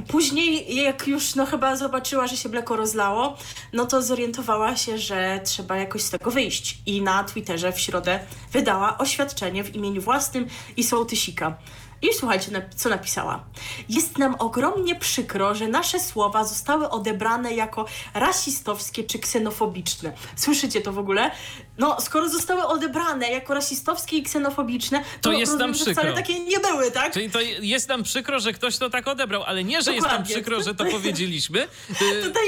[0.08, 3.36] Później, jak już no chyba zobaczyła, że się mleko rozlało,
[3.72, 6.78] no to zorientowała się, że trzeba jakoś z tego wyjść.
[6.86, 8.20] I na Twitterze w środę
[8.52, 11.56] wydała oświadczenie w imieniu własnym i sołtysika.
[12.04, 13.44] I słuchajcie, co napisała.
[13.88, 20.12] Jest nam ogromnie przykro, że nasze słowa zostały odebrane jako rasistowskie czy ksenofobiczne.
[20.36, 21.30] Słyszycie to w ogóle?
[21.78, 26.14] No, skoro zostały odebrane jako rasistowskie i ksenofobiczne, to, To jest nam rozumiem, wcale przykro.
[26.14, 27.12] takie nie były, tak?
[27.12, 30.10] Czyli to jest nam przykro, że ktoś to tak odebrał, ale nie, że jest nam
[30.10, 30.34] Dokładnie.
[30.34, 31.62] przykro, że to powiedzieliśmy.
[31.62, 32.44] Y, Tutaj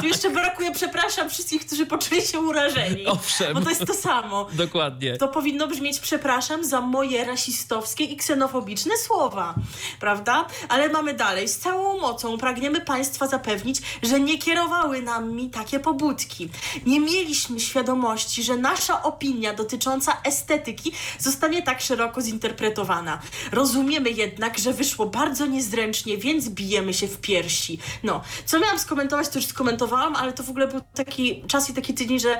[0.00, 3.06] tu jeszcze brakuje, przepraszam wszystkich, którzy poczuli się urażeni.
[3.06, 3.54] Owszem.
[3.54, 4.46] Bo to jest to samo.
[4.52, 5.16] Dokładnie.
[5.16, 9.54] To powinno brzmieć, przepraszam za moje rasistowskie i ksenofobiczne ksenofobiczne słowa,
[10.00, 10.46] prawda?
[10.68, 11.48] Ale mamy dalej.
[11.48, 16.48] Z całą mocą pragniemy Państwa zapewnić, że nie kierowały nami takie pobudki.
[16.86, 23.18] Nie mieliśmy świadomości, że nasza opinia dotycząca estetyki zostanie tak szeroko zinterpretowana.
[23.52, 27.78] Rozumiemy jednak, że wyszło bardzo niezręcznie, więc bijemy się w piersi.
[28.02, 31.74] No, co miałam skomentować, to już skomentowałam, ale to w ogóle był taki czas i
[31.74, 32.38] taki tydzień, że yy,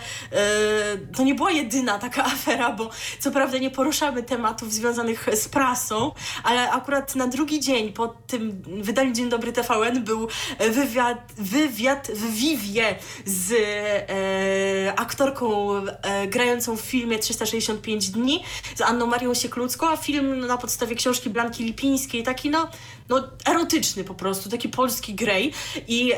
[1.16, 6.12] to nie była jedyna taka afera, bo co prawda nie poruszamy tematów związanych z prasą,
[6.42, 10.29] ale akurat na drugi dzień po tym wydaniu Dzień Dobry TVN był
[10.70, 19.06] wywiad, wywiad w Vivie z e, aktorką e, grającą w filmie 365 dni, z Anną
[19.06, 22.68] Marią Sieklucką, a film na podstawie książki Blanki Lipińskiej, taki no,
[23.08, 25.52] no erotyczny po prostu, taki polski grej
[25.88, 26.16] i e,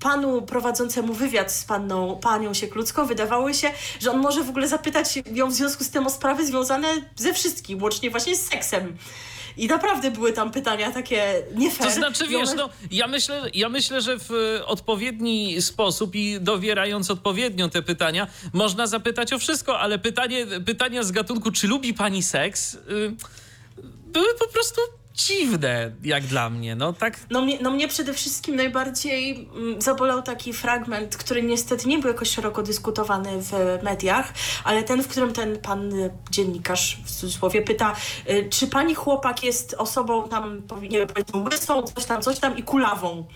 [0.00, 5.18] panu prowadzącemu wywiad z panną, panią Sieklucką wydawało się, że on może w ogóle zapytać
[5.32, 8.96] ją w związku z tym o sprawy związane ze wszystkim, łącznie właśnie z seksem.
[9.56, 11.88] I naprawdę były tam pytania takie nie fair.
[11.88, 17.68] To znaczy, wiesz, no, ja myślę, ja myślę, że w odpowiedni sposób i dowierając odpowiednio
[17.68, 22.74] te pytania, można zapytać o wszystko, ale pytanie, pytania z gatunku, czy lubi pani seks,
[22.74, 23.14] yy,
[24.06, 24.80] były po prostu
[25.16, 26.76] dziwne, jak dla mnie.
[26.76, 27.20] No, tak...
[27.30, 32.08] no, mnie, no mnie przede wszystkim najbardziej mm, zabolał taki fragment, który niestety nie był
[32.08, 33.52] jakoś szeroko dyskutowany w
[33.82, 34.32] mediach,
[34.64, 37.96] ale ten, w którym ten pan y, dziennikarz w cudzysłowie pyta,
[38.30, 42.58] y, czy pani chłopak jest osobą tam, nie wiem, powiedzmy łysą, coś tam, coś tam
[42.58, 43.26] i kulawą.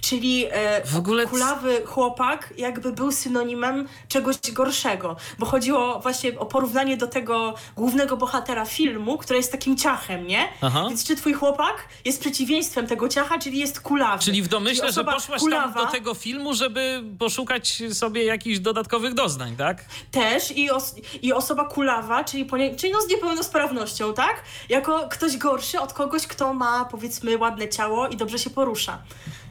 [0.00, 6.46] Czyli e, w ogóle kulawy chłopak jakby był synonimem czegoś gorszego, bo chodziło właśnie o
[6.46, 10.48] porównanie do tego głównego bohatera filmu, który jest takim ciachem, nie?
[10.60, 10.84] Aha.
[10.88, 14.22] Więc czy twój chłopak jest przeciwieństwem tego ciacha, czyli jest kulawy.
[14.22, 18.58] Czyli w domyśle, czyli że poszłaś kulawa, tam do tego filmu, żeby poszukać sobie jakichś
[18.58, 19.84] dodatkowych doznań, tak?
[20.10, 24.42] Też i, os i osoba kulawa, czyli, czyli no z niepełnosprawnością, tak?
[24.68, 28.98] Jako ktoś gorszy od kogoś, kto ma powiedzmy ładne ciało i dobrze się porusza.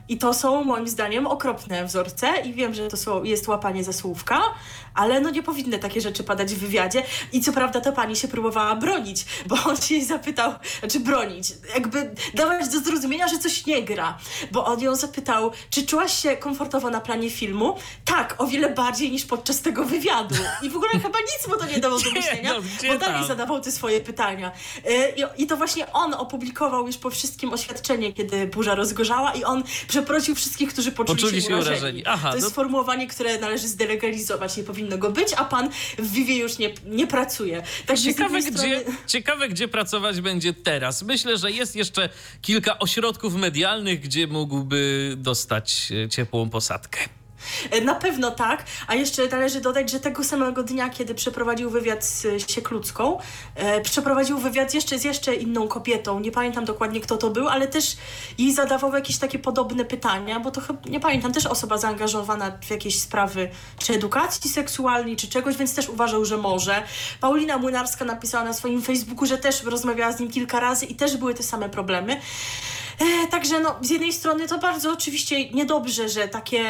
[0.09, 3.93] I to są moim zdaniem okropne wzorce i wiem, że to są, jest łapanie za
[3.93, 4.41] słówka,
[4.99, 7.03] ale no nie powinny takie rzeczy padać w wywiadzie.
[7.31, 11.53] I co prawda to pani się próbowała bronić, bo on się jej zapytał, znaczy bronić,
[11.73, 14.17] jakby dawać do zrozumienia, że coś nie gra.
[14.51, 17.75] Bo on ją zapytał, czy czułaś się komfortowo na planie filmu?
[18.05, 20.35] Tak, o wiele bardziej niż podczas tego wywiadu.
[20.61, 23.61] I w ogóle chyba nic mu to nie dało do myślenia, no, bo dalej zadawał
[23.61, 24.51] te swoje pytania.
[24.85, 29.63] Y, I to właśnie on opublikował już po wszystkim oświadczenie, kiedy burza rozgorzała i on
[29.87, 31.77] przeprosił wszystkich, którzy poczuli, poczuli się urażeni.
[31.77, 32.03] urażeni.
[32.05, 32.51] Aha, to jest no...
[32.51, 37.07] sformułowanie, które należy zdelegalizować, nie powinno go być, a pan w Vivie już nie, nie
[37.07, 37.63] pracuje.
[37.85, 38.57] Także ciekawe, strony...
[38.57, 41.03] gdzie, ciekawe, gdzie pracować będzie teraz.
[41.03, 42.09] Myślę, że jest jeszcze
[42.41, 47.18] kilka ośrodków medialnych, gdzie mógłby dostać e, ciepłą posadkę.
[47.71, 52.05] E, na pewno tak, a jeszcze należy dodać, że tego samego dnia, kiedy przeprowadził wywiad
[52.05, 53.19] z Siekludzką,
[53.55, 57.67] e, przeprowadził wywiad jeszcze z jeszcze inną kobietą, nie pamiętam dokładnie kto to był, ale
[57.67, 57.97] też
[58.37, 62.71] jej zadawał jakieś takie podobne pytania, bo to chyba, nie pamiętam, też osoba zaangażowana w
[62.71, 66.83] jakieś sprawy, czy edukacji seksualnej, czy czegoś, więc też uważał, że może.
[67.21, 71.17] Paulina Młynarska napisała na swoim Facebooku, że też rozmawiała z nim kilka razy i też
[71.17, 72.21] były te same problemy.
[72.99, 76.63] E, także no, z jednej strony to bardzo oczywiście niedobrze, że takie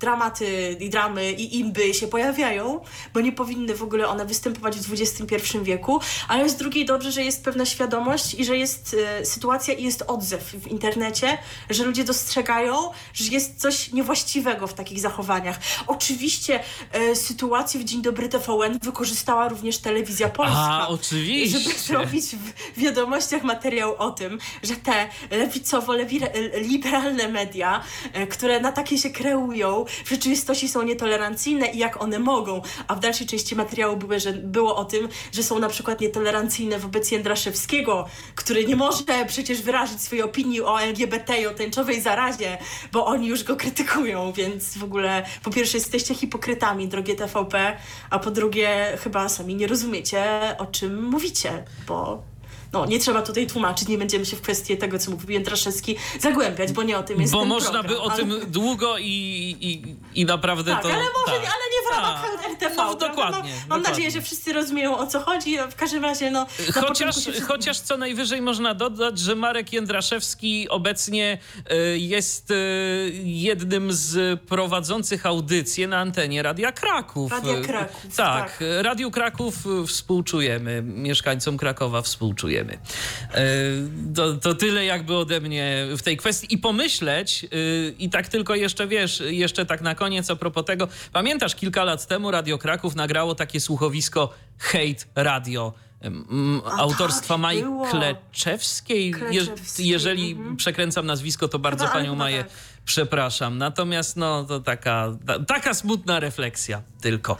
[0.00, 2.80] dramaty i dramy i imby się pojawiają,
[3.14, 7.22] bo nie powinny w ogóle one występować w XXI wieku, ale z drugiej dobrze, że
[7.22, 11.38] jest pewna świadomość i że jest e, sytuacja i jest odzew w internecie,
[11.70, 15.58] że ludzie dostrzegają, że jest coś niewłaściwego w takich zachowaniach.
[15.86, 16.60] Oczywiście
[16.92, 20.56] e, sytuację w Dzień Dobry TVN wykorzystała również telewizja polska.
[20.58, 21.58] A, oczywiście.
[21.58, 22.24] Żeby zrobić
[22.76, 29.10] w wiadomościach materiał o tym, że te lewicowe lewicowo-liberalne media, e, które na takie się
[29.10, 32.62] kreują, w rzeczywistości są nietolerancyjne i jak one mogą.
[32.88, 36.78] A w dalszej części materiału były, że, było o tym, że są na przykład nietolerancyjne
[36.78, 42.58] wobec Jędraszewskiego, który nie może przecież wyrazić swojej opinii o LGBT i o tęczowej zarazie,
[42.92, 47.76] bo oni już go krytykują, więc w ogóle po pierwsze jesteście hipokrytami, drogie TVP,
[48.10, 50.24] a po drugie chyba sami nie rozumiecie,
[50.58, 52.22] o czym mówicie, bo
[52.80, 56.72] no, nie trzeba tutaj tłumaczyć, nie będziemy się w kwestię tego, co mówił Jędraszewski, zagłębiać,
[56.72, 58.16] bo nie o tym jest Bo można program, by o ale...
[58.16, 60.88] tym długo i, i, i naprawdę tak, to...
[60.88, 61.52] ale może, tak.
[61.54, 62.50] ale nie w ramach tak.
[62.52, 62.76] RTV.
[62.76, 63.50] No, dokładnie.
[63.52, 63.90] No, mam dokładnie.
[63.90, 65.58] nadzieję, że wszyscy rozumieją, o co chodzi.
[65.70, 66.46] W każdym razie, no...
[66.74, 67.40] Chociaż, się...
[67.40, 71.38] chociaż co najwyżej można dodać, że Marek Jędraszewski obecnie
[71.72, 72.54] y, jest y,
[73.24, 77.32] jednym z prowadzących audycję na antenie Radia Kraków.
[77.32, 78.58] Radia Kraków, tak.
[78.58, 78.64] tak.
[78.82, 79.54] Radiu Kraków
[79.86, 80.82] współczujemy.
[80.82, 82.65] Mieszkańcom Krakowa współczujemy.
[84.14, 86.54] To, to tyle jakby ode mnie w tej kwestii.
[86.54, 90.88] I pomyśleć, y, i tak tylko jeszcze wiesz, jeszcze tak na koniec a propos tego,
[91.12, 95.72] pamiętasz kilka lat temu Radio Kraków nagrało takie słuchowisko Hate Radio
[96.64, 97.86] A autorstwa tak, Maj było.
[97.86, 99.12] Kleczewskiej.
[99.12, 100.56] Kleczewskiej, jeżeli mhm.
[100.56, 102.52] przekręcam nazwisko, to bardzo Chyba- panią Maję tak.
[102.86, 103.58] Przepraszam.
[103.58, 107.36] Natomiast no to taka, ta, taka smutna refleksja tylko.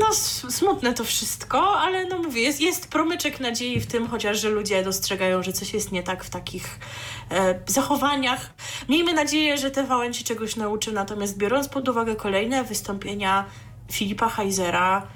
[0.00, 0.14] No
[0.50, 4.84] smutne to wszystko, ale no mówię, jest, jest promyczek nadziei w tym, chociaż, że ludzie
[4.84, 6.78] dostrzegają, że coś jest nie tak w takich
[7.30, 8.50] e, zachowaniach.
[8.88, 13.44] Miejmy nadzieję, że TVN się czegoś nauczy, natomiast biorąc pod uwagę kolejne wystąpienia
[13.92, 15.06] Filipa Heisera,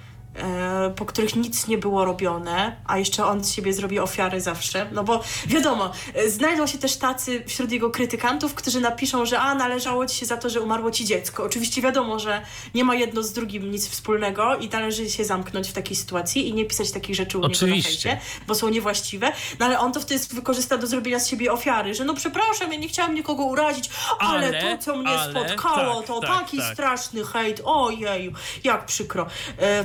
[0.97, 5.05] po których nic nie było robione, a jeszcze on z siebie zrobi ofiary zawsze, no
[5.05, 10.07] bo wiadomo, e, znajdą się też tacy wśród jego krytykantów, którzy napiszą, że a, należało
[10.07, 11.45] ci się za to, że umarło ci dziecko.
[11.45, 12.43] Oczywiście wiadomo, że
[12.75, 16.55] nie ma jedno z drugim nic wspólnego i należy się zamknąć w takiej sytuacji i
[16.55, 18.09] nie pisać takich rzeczy u niego Oczywiście.
[18.09, 21.53] na fejsie, bo są niewłaściwe, no ale on to wtedy wykorzysta do zrobienia z siebie
[21.53, 25.31] ofiary, że no przepraszam, ja nie chciałam nikogo urazić, ale, Ale, to, co mnie ale,
[25.31, 26.73] spotkało, tak, to tak, taki tak.
[26.73, 28.33] straszny hejt, ojeju,
[28.65, 29.27] jak przykro.
[29.59, 29.85] E,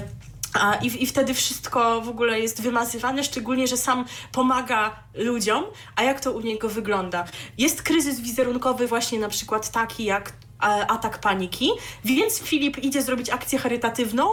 [0.54, 5.64] a, i, I wtedy wszystko w ogóle jest wymazywane, szczególnie, że sam pomaga ludziom.
[5.96, 7.26] A jak to u niego wygląda?
[7.58, 11.72] Jest kryzys wizerunkowy, właśnie na przykład taki jak e, atak paniki,
[12.06, 14.30] więc Filip idzie zrobić akcję charytatywną.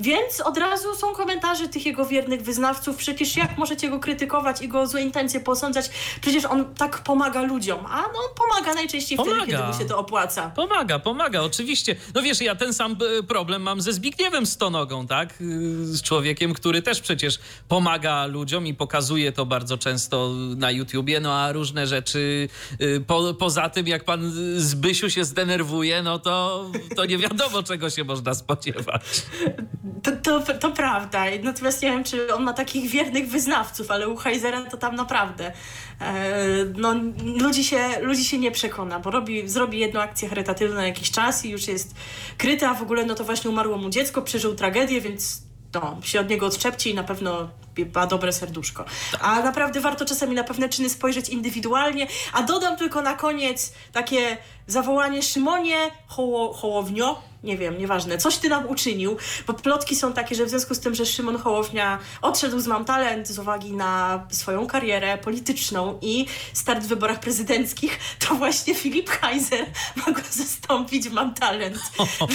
[0.00, 2.96] Więc od razu są komentarze tych jego wiernych wyznawców.
[2.96, 5.90] Przecież jak możecie go krytykować i go o złe intencje posądzać?
[6.20, 7.86] Przecież on tak pomaga ludziom.
[7.86, 9.52] A no, pomaga najczęściej wtedy, Pomaga.
[9.52, 10.50] kiedy mu się to opłaca.
[10.50, 11.96] Pomaga, pomaga, oczywiście.
[12.14, 15.40] No wiesz, ja ten sam e, problem mam ze Zbigniewem Stonogą, tak?
[15.40, 21.20] Y, Z człowiekiem, który też przecież pomaga ludziom i pokazuje to bardzo często na YouTubie,
[21.20, 22.48] no a różne rzeczy
[22.80, 27.90] y, po, poza tym, jak pan Zbysiu się zdenerwuje, no to, to nie wiadomo, czego
[27.90, 29.02] się można spodziewać.
[30.02, 31.24] To, to, to prawda.
[31.42, 35.52] Natomiast nie wiem, czy on ma takich wiernych wyznawców, ale u Heizera to tam naprawdę.
[36.00, 36.34] E,
[36.76, 36.94] no,
[37.36, 41.44] ludzi, się, ludzi się nie przekona, bo robi, zrobi jedną akcję charytatywną na jakiś czas
[41.44, 41.94] i już jest
[42.38, 45.42] kryty, a w ogóle no to właśnie umarło mu dziecko, przeżył tragedię, więc
[45.74, 47.48] no, się od niego odczepcie i na pewno
[47.94, 48.84] ma dobre serduszko.
[49.20, 52.06] A naprawdę warto czasami na pewne czyny spojrzeć indywidualnie.
[52.32, 55.76] A dodam tylko na koniec takie zawołanie Szymonie
[56.06, 60.48] Hoło, Hołownio, nie wiem, nieważne, coś ty nam uczynił, bo plotki są takie, że w
[60.48, 65.18] związku z tym, że Szymon Hołownia odszedł z Mam Talent z uwagi na swoją karierę
[65.18, 67.98] polityczną i start w wyborach prezydenckich,
[68.28, 71.78] to właśnie Filip Heiser ma go zastąpić w Mam Talent.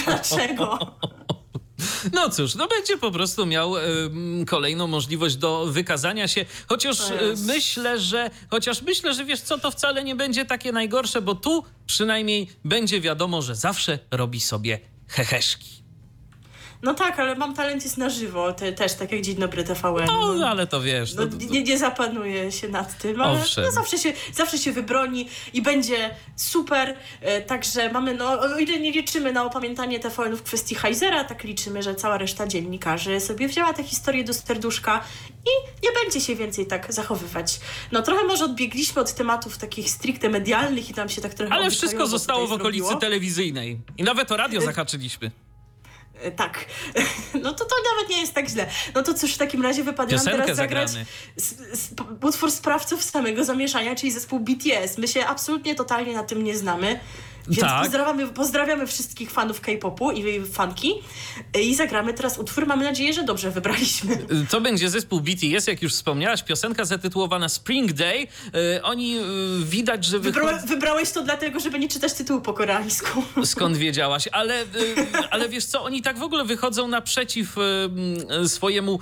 [0.04, 0.78] Dlaczego?
[2.12, 7.46] No cóż, no będzie po prostu miał em, kolejną możliwość do wykazania się, chociaż jest-
[7.46, 11.64] myślę, że chociaż myślę, że wiesz co, to wcale nie będzie takie najgorsze, bo tu
[11.86, 15.85] przynajmniej będzie wiadomo, że zawsze robi sobie heheszki.
[16.86, 20.06] No tak, ale Mam Talent jest na żywo, te, też tak jak Dzień Dobry TVN.
[20.06, 23.40] No, ale to wiesz, No, no, to, to, nie, nie zapanuje się nad tym, ale
[23.40, 23.64] Owszem.
[23.64, 26.96] no, zawsze, się, zawsze się wybroni i będzie super.
[27.20, 31.44] E, także mamy, no, o ile nie liczymy na opamiętanie TVN w kwestii Heizera, tak
[31.44, 35.04] liczymy, że cała reszta dziennikarzy sobie wzięła tę historię do serduszka
[35.46, 37.60] i nie będzie się więcej tak zachowywać.
[37.92, 41.70] No trochę może odbiegliśmy od tematów takich stricte medialnych i tam się tak trochę ale
[41.70, 43.00] wszystko zostało w okolicy zrobiło.
[43.00, 43.78] telewizyjnej.
[43.98, 45.30] I nawet o radio zahaczyliśmy.
[46.22, 46.64] E, Tak.
[47.42, 48.66] No to to nawet nie jest tak źle.
[48.94, 50.90] No to cóż, w takim razie wypada nam teraz zagrać
[52.22, 54.98] utwór sprawców samego zamieszania, czyli zespół BTS.
[54.98, 57.00] My się absolutnie totalnie na tym nie znamy.
[57.48, 57.82] Więc Tak.
[57.82, 60.92] pozdrawiamy, pozdrawiamy wszystkich fanów K-popu i fanki.
[61.62, 62.66] I zagramy teraz utwór.
[62.66, 64.14] Mamy nadzieję, że dobrze wybraliśmy.
[64.14, 68.26] Y, To będzie zespół BTS, jak już wspomniałaś, piosenka zatytułowana Spring Day.
[68.76, 69.22] Y, Oni y,
[69.64, 70.18] widać, że.
[70.20, 73.22] Wybra- wybrałeś to dlatego, żeby nie czytać tytułu po koreańsku.
[73.44, 74.28] Skąd wiedziałaś?
[74.32, 74.64] Ale,
[75.30, 77.56] ale wiesz co, oni tak w ogóle wychodzą naprzeciw
[78.46, 78.98] swojemu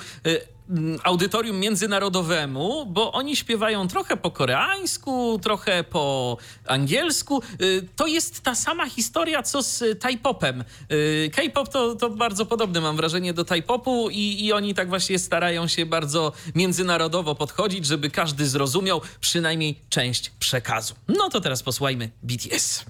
[1.03, 7.43] audytorium międzynarodowemu, bo oni śpiewają trochę po koreańsku, trochę po angielsku.
[7.61, 10.65] Y, To jest ta sama historia, co z K-popem.
[10.93, 15.19] Y, K-pop to, to bardzo podobny, mam wrażenie, do K-popu i, i oni tak właśnie
[15.19, 20.95] starają się bardzo międzynarodowo podchodzić, żeby każdy zrozumiał przynajmniej część przekazu.
[21.09, 22.85] No to teraz posłuchajmy BTS.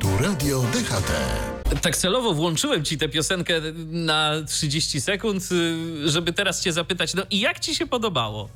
[0.00, 1.55] Tu Radio DHT.
[1.82, 3.54] Tak celowo włączyłem ci tę piosenkę
[3.86, 8.48] na 30 sekund, y, żeby teraz cię zapytać, no i jak ci się podobało?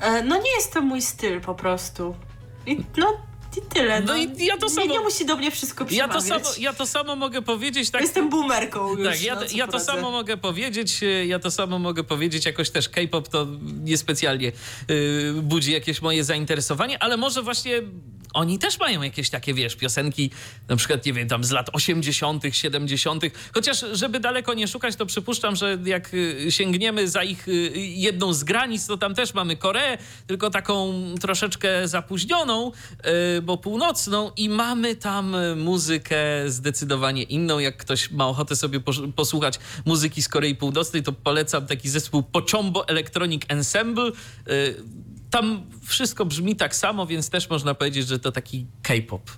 [0.00, 2.14] E, No nie jest to mój styl po prostu.
[2.66, 3.16] I, no
[3.58, 4.00] i tyle.
[4.00, 6.46] No No, i ja to nie, samo- nie musi do mnie wszystko Ja to, przemawiać.
[6.46, 8.02] samo, ja to samo mogę powiedzieć tak.
[8.02, 9.08] Jestem boomerką już.
[9.08, 12.70] Tak, ja, no, ja to samo mogę powiedzieć, y, ja to samo mogę powiedzieć, jakoś
[12.70, 13.46] też K-pop to
[13.84, 14.52] niespecjalnie
[14.90, 17.82] y, budzi jakieś moje zainteresowanie, ale może właśnie
[18.36, 20.30] oni też mają jakieś takie, wiesz, piosenki,
[20.68, 23.22] na przykład, nie wiem, tam z lat 80., 70.,
[23.54, 28.32] chociaż, żeby daleko nie szukać, to przypuszczam, że jak y, sięgniemy za ich y, jedną
[28.32, 32.72] z granic, to tam też mamy Koreę, tylko taką troszeczkę zapóźnioną,
[33.38, 37.58] y, bo północną i mamy tam muzykę zdecydowanie inną.
[37.58, 38.80] Jak ktoś ma ochotę sobie
[39.16, 44.10] posłuchać muzyki z Korei Północnej, to polecam taki zespół Pochombo Electronic Ensemble.
[45.36, 49.30] Tam wszystko brzmi tak samo, więc też można powiedzieć, że to taki K-pop.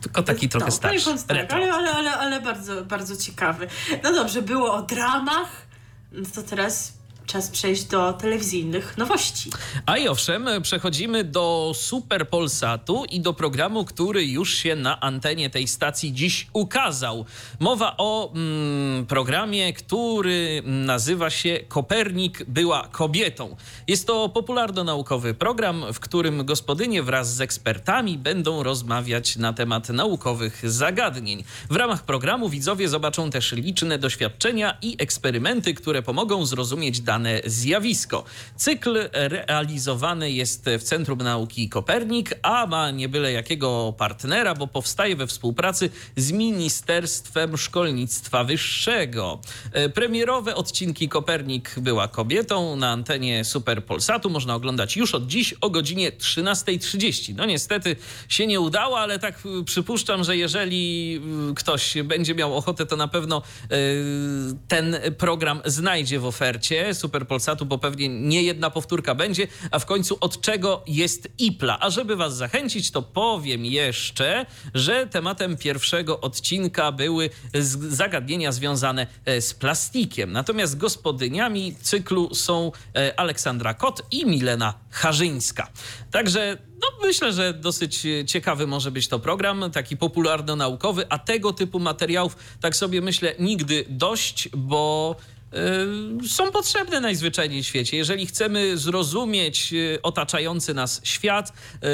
[0.00, 1.10] Tylko taki trochę starszy.
[1.26, 3.66] Tak, ale, ale, ale, ale bardzo, bardzo ciekawy.
[4.02, 5.66] No dobrze, było o dramach,
[6.12, 6.92] no to teraz
[7.32, 9.50] czas przejść do telewizyjnych nowości.
[9.86, 15.50] A i owszem, przechodzimy do Super Polsatu i do programu, który już się na antenie
[15.50, 17.24] tej stacji dziś ukazał.
[17.60, 23.56] Mowa o mm, programie, który nazywa się Kopernik była kobietą.
[23.88, 30.70] Jest to popularno-naukowy program, w którym gospodynie wraz z ekspertami będą rozmawiać na temat naukowych
[30.70, 31.44] zagadnień.
[31.70, 38.24] W ramach programu widzowie zobaczą też liczne doświadczenia i eksperymenty, które pomogą zrozumieć dane zjawisko.
[38.56, 45.16] Cykl realizowany jest w Centrum Nauki Kopernik, a ma nie byle jakiego partnera, bo powstaje
[45.16, 49.40] we współpracy z Ministerstwem Szkolnictwa Wyższego.
[49.72, 54.30] E, premierowe odcinki Kopernik była kobietą na antenie Super Polsatu.
[54.30, 57.34] Można oglądać już od dziś o godzinie 13.30.
[57.34, 57.96] No niestety
[58.28, 61.16] się nie udało, ale tak y, przypuszczam, że jeżeli
[61.50, 63.42] y, ktoś będzie miał ochotę, to na pewno
[64.68, 66.94] ten program znajdzie w ofercie.
[66.94, 71.78] Super Polsatu, bo pewnie nie jedna powtórka będzie, a w końcu od czego jest IPLA.
[71.80, 77.30] A żeby was zachęcić, to powiem jeszcze, że tematem pierwszego odcinka były
[77.88, 80.32] zagadnienia związane e, z plastikiem.
[80.32, 85.68] Natomiast gospodyniami cyklu są e, Aleksandra Kot i Milena Harzyńska.
[86.10, 91.78] Także no, myślę, że dosyć ciekawy może być to program, taki popularno-naukowy, a tego typu
[91.78, 95.16] materiałów, tak sobie myślę, nigdy dość, bo
[96.28, 97.96] są potrzebne najzwyczajniej w świecie.
[97.96, 101.52] Jeżeli chcemy zrozumieć y, otaczający nas świat,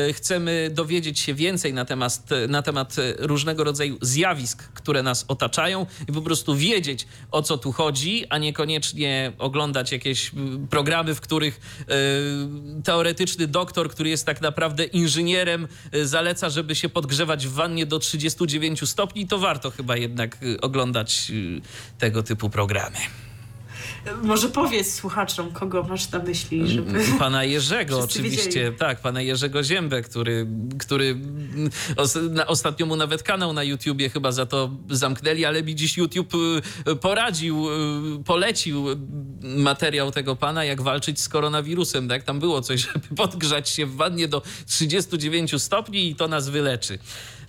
[0.09, 5.86] y, chcemy dowiedzieć się więcej na temat, na temat różnego rodzaju zjawisk, które nas otaczają
[6.09, 10.30] i po prostu wiedzieć, o co tu chodzi, a niekoniecznie oglądać jakieś
[10.70, 11.61] programy, w których
[12.84, 15.68] teoretyczny doktor, który jest tak naprawdę inżynierem,
[16.02, 21.32] zaleca, żeby się podgrzewać w wannie do 39 stopni, to warto chyba jednak oglądać
[21.98, 22.96] tego typu programy.
[24.22, 27.04] Może powiedz słuchaczom, kogo masz na myśli, żeby...
[27.18, 28.76] Pana Jerzego oczywiście, wiedzieli.
[28.76, 30.46] tak, pana Jerzego Ziębę, który,
[30.78, 31.16] który
[32.46, 36.34] ostatnio mu nawet kanał na YouTubie chyba za to zamknęli, ale mi dziś YouTube
[36.88, 37.68] y, poradził,
[38.20, 38.86] y, polecił
[39.42, 42.22] materiał tego pana, jak walczyć z koronawirusem, tak?
[42.22, 46.98] Tam było coś, żeby podgrzać się w wannie do 39 stopni i to nas wyleczy.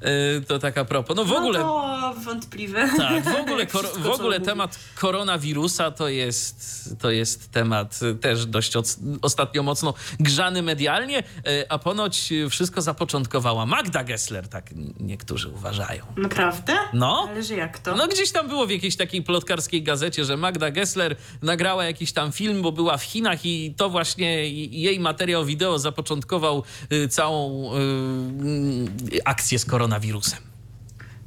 [0.03, 1.15] Y, to taka propos.
[1.15, 1.59] No w no ogóle.
[1.59, 2.89] To wątpliwe.
[2.97, 8.75] Tak, w ogóle, kor, w ogóle temat koronawirusa to jest, to jest temat też dość
[8.75, 11.23] od, ostatnio mocno grzany medialnie, y,
[11.69, 14.69] a ponoć wszystko zapoczątkowała Magda Gessler, tak
[14.99, 16.05] niektórzy uważają.
[16.17, 16.73] Naprawdę?
[16.93, 17.27] No.
[17.31, 17.95] Ale że jak to?
[17.95, 22.31] No gdzieś tam było w jakiejś takiej plotkarskiej gazecie, że Magda Gessler nagrała jakiś tam
[22.31, 29.23] film, bo była w Chinach i to właśnie jej materiał wideo zapoczątkował y, całą y,
[29.25, 30.39] akcję z koronawirusem koronawirusem.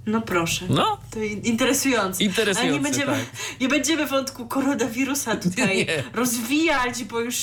[0.07, 0.65] No proszę.
[0.69, 0.99] No.
[1.11, 2.25] To interesujące.
[2.25, 3.61] Interesujące, Ale nie będziemy, tak.
[3.61, 6.03] nie będziemy wątku koronawirusa tutaj nie.
[6.15, 7.37] rozwijać, bo już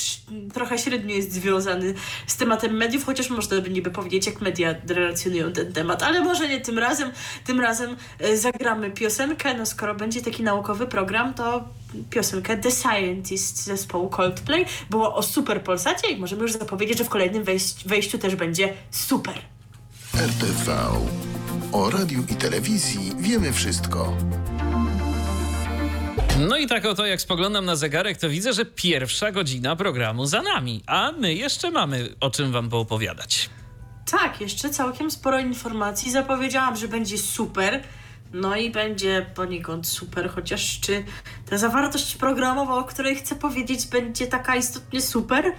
[0.54, 1.94] trochę średnio jest związany
[2.26, 6.02] z tematem mediów, chociaż można by niby powiedzieć, jak media relacjonują ten temat.
[6.02, 7.10] Ale może nie tym razem.
[7.44, 9.54] Tym razem e, zagramy piosenkę.
[9.54, 11.68] No skoro będzie taki naukowy program, to
[12.10, 14.66] piosenkę The Scientist zespołu Coldplay.
[14.90, 17.44] Było o super Polsacie i możemy już zapowiedzieć, że w kolejnym
[17.86, 19.34] wejściu też będzie super.
[20.26, 20.70] RTV.
[21.72, 24.16] O radiu i telewizji wiemy wszystko.
[26.48, 30.42] No i tak oto jak spoglądam na zegarek, to widzę, że pierwsza godzina programu za
[30.42, 33.50] nami, a my jeszcze mamy o czym wam poopowiadać.
[34.10, 36.12] Tak, jeszcze całkiem sporo informacji.
[36.12, 37.82] Zapowiedziałam, że będzie super.
[38.32, 41.04] No i będzie poniekąd super, chociaż czy
[41.50, 45.52] ta zawartość programowa, o której chcę powiedzieć, będzie taka istotnie super,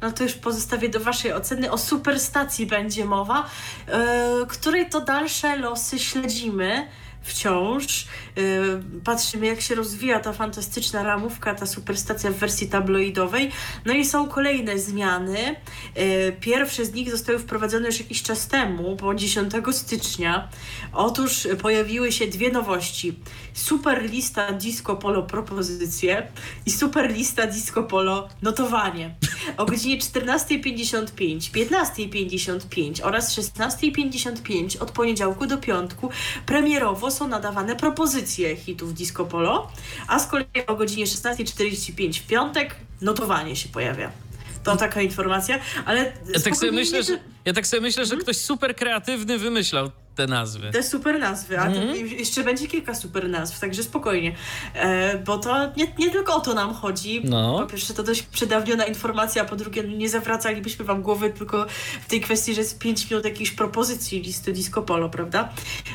[0.00, 1.70] no to już pozostawię do Waszej oceny.
[1.70, 3.46] O superstacji będzie mowa,
[3.88, 6.88] yy, której to dalsze losy śledzimy
[7.24, 8.06] wciąż.
[8.36, 13.50] Yy, patrzymy, jak się rozwija ta fantastyczna ramówka, ta superstacja w wersji tabloidowej.
[13.84, 15.56] No i są kolejne zmiany.
[15.96, 20.48] Yy, pierwsze z nich zostały wprowadzone już jakiś czas temu, bo 10 stycznia.
[20.92, 23.18] Otóż pojawiły się dwie nowości.
[23.54, 26.28] Super lista disco polo propozycje
[26.66, 29.14] i super lista disco polo notowanie.
[29.56, 36.10] o godzinie 14.55, 15.55 oraz 16.55 od poniedziałku do piątku
[36.46, 39.70] premierowo są nadawane propozycje hitów Disco Polo,
[40.08, 44.10] a z kolei o godzinie 16.45 w piątek notowanie się pojawia.
[44.64, 48.36] To taka informacja, ale Ja tak sobie myślę, że, ja tak sobie myślę, że ktoś
[48.36, 50.70] super kreatywny wymyślał te nazwy.
[50.70, 51.88] Te super nazwy, a Mhm.
[51.88, 54.34] to jeszcze będzie kilka super nazw, także spokojnie.
[54.74, 57.22] E, bo to nie, nie tylko o to nam chodzi.
[57.24, 57.58] No.
[57.58, 61.66] Po pierwsze, to dość przedawniona informacja, a po drugie, nie zawracalibyśmy wam głowy tylko
[62.02, 65.48] w tej kwestii, że jest 5 minut jakiejś propozycji listy Disco Polo, prawda?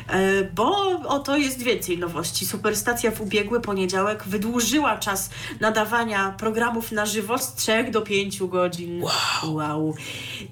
[0.08, 2.46] E, bo oto jest więcej nowości.
[2.46, 9.02] Superstacja w ubiegły poniedziałek wydłużyła czas nadawania programów na żywo z 3 do 5 godzin.
[9.02, 9.54] Wow.
[9.54, 9.94] wow.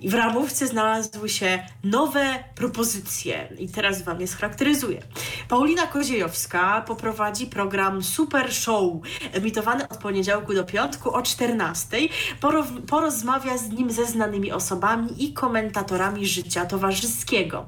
[0.01, 3.49] I w ramówce znalazły się nowe propozycje.
[3.59, 5.03] I teraz wam je scharakteryzuję.
[5.49, 8.93] Paulina Koziejowska poprowadzi program Super Show,
[9.33, 11.97] emitowany od poniedziałku do piątku o 14.
[12.41, 17.67] Porow- porozmawia z nim ze znanymi osobami i komentatorami życia towarzyskiego.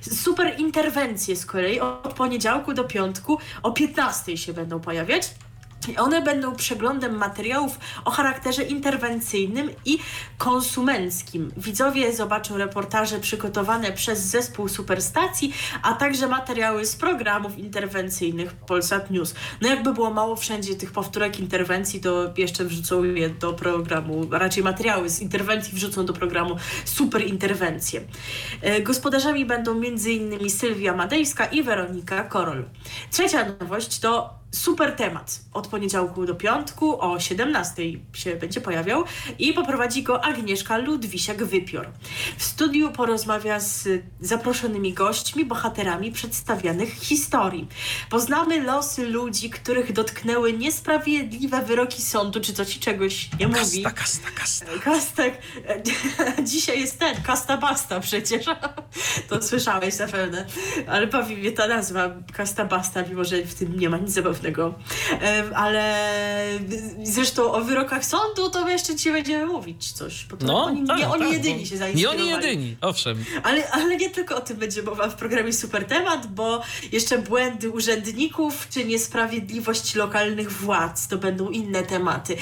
[0.00, 5.34] Super interwencje z kolei od poniedziałku do piątku o 15 się będą pojawiać.
[5.96, 9.98] One będą przeglądem materiałów o charakterze interwencyjnym i
[10.38, 11.52] konsumenckim.
[11.56, 19.34] Widzowie zobaczą reportaże przygotowane przez zespół Superstacji, a także materiały z programów interwencyjnych Polsat News.
[19.60, 24.62] No jakby było mało wszędzie tych powtórek interwencji, to jeszcze wrzucą je do programu, raczej
[24.62, 28.00] materiały z interwencji wrzucą do programu Super Interwencje.
[28.60, 30.50] E, Gospodarzami będą m.in.
[30.50, 32.64] Sylwia Madejska i Weronika Korol.
[33.10, 35.40] Trzecia nowość to super temat.
[35.52, 37.82] Od poniedziałku do piątku o 17
[38.12, 39.04] się będzie pojawiał
[39.38, 41.84] i poprowadzi go Agnieszka Ludwisiak-Wypior.
[42.38, 43.88] W studiu porozmawia z
[44.20, 47.68] zaproszonymi gośćmi, bohaterami przedstawianych historii.
[48.10, 53.82] Poznamy losy ludzi, których dotknęły niesprawiedliwe wyroki sądu, czy to ci czegoś nie mówi.
[53.82, 54.66] Kasta, kasta, kasta.
[54.84, 55.42] Kastek,
[56.52, 58.46] dzisiaj jest ten, Kasta Basta przecież.
[59.28, 60.46] To słyszałeś zapewne.
[60.88, 64.41] Ale bawi mnie ta nazwa, Kasta Basta, mimo że w tym nie ma nic zabawnego.
[65.20, 65.82] Em, Ale
[67.02, 70.24] zresztą o wyrokach sądu to jeszcze ci będziemy mówić coś.
[70.24, 72.20] Bo No, oni, tak, nie oni tak, jedyni się Nie zainspirowali.
[72.22, 73.24] oni jedyni, owszem.
[73.42, 76.62] Ale, ale nie tylko o tym będzie mowa w programie Super Temat, bo
[76.92, 82.36] jeszcze błędy urzędników czy niesprawiedliwość lokalnych władz to będą inne tematy.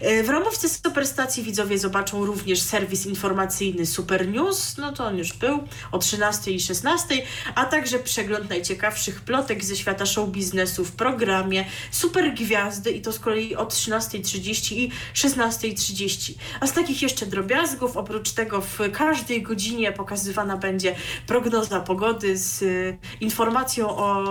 [0.00, 5.32] E, W ramówce Superstacji widzowie zobaczą również serwis informacyjny Super News, no to on już
[5.32, 7.22] był, o 13 i 16,
[7.54, 11.41] a także przegląd najciekawszych plotek ze świata show biznesu w programie
[11.90, 16.34] Super Gwiazdy i to z kolei o 13.30 i 16.30.
[16.60, 20.94] A z takich jeszcze drobiazgów, oprócz tego w każdej godzinie pokazywana będzie
[21.26, 24.24] prognoza pogody z y, informacją o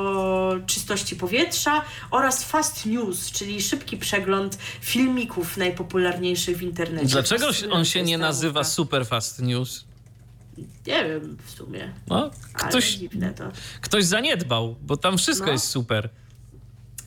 [0.65, 1.81] czystości powietrza
[2.11, 7.07] oraz fast news, czyli szybki przegląd filmików najpopularniejszych w internecie.
[7.07, 8.63] Dlaczego on się nie nazywa.
[8.63, 9.85] Super Fast News?
[10.87, 11.93] Nie wiem w sumie.
[12.07, 12.99] No, ktoś,
[13.81, 15.51] ktoś zaniedbał, bo tam wszystko No.
[15.51, 16.09] jest super.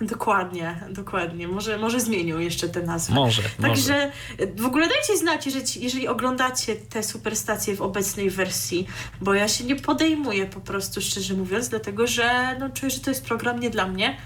[0.01, 1.49] Dokładnie, dokładnie.
[1.49, 3.15] Może, może zmienią jeszcze te nazwy.
[3.15, 8.87] Może, Także y, w ogóle dajcie znać, jeżeli, jeżeli oglądacie te superstacje w obecnej wersji,
[9.21, 13.11] bo ja się nie podejmuję po prostu, szczerze mówiąc, dlatego że no, czuję, że to
[13.11, 14.17] jest program nie dla mnie.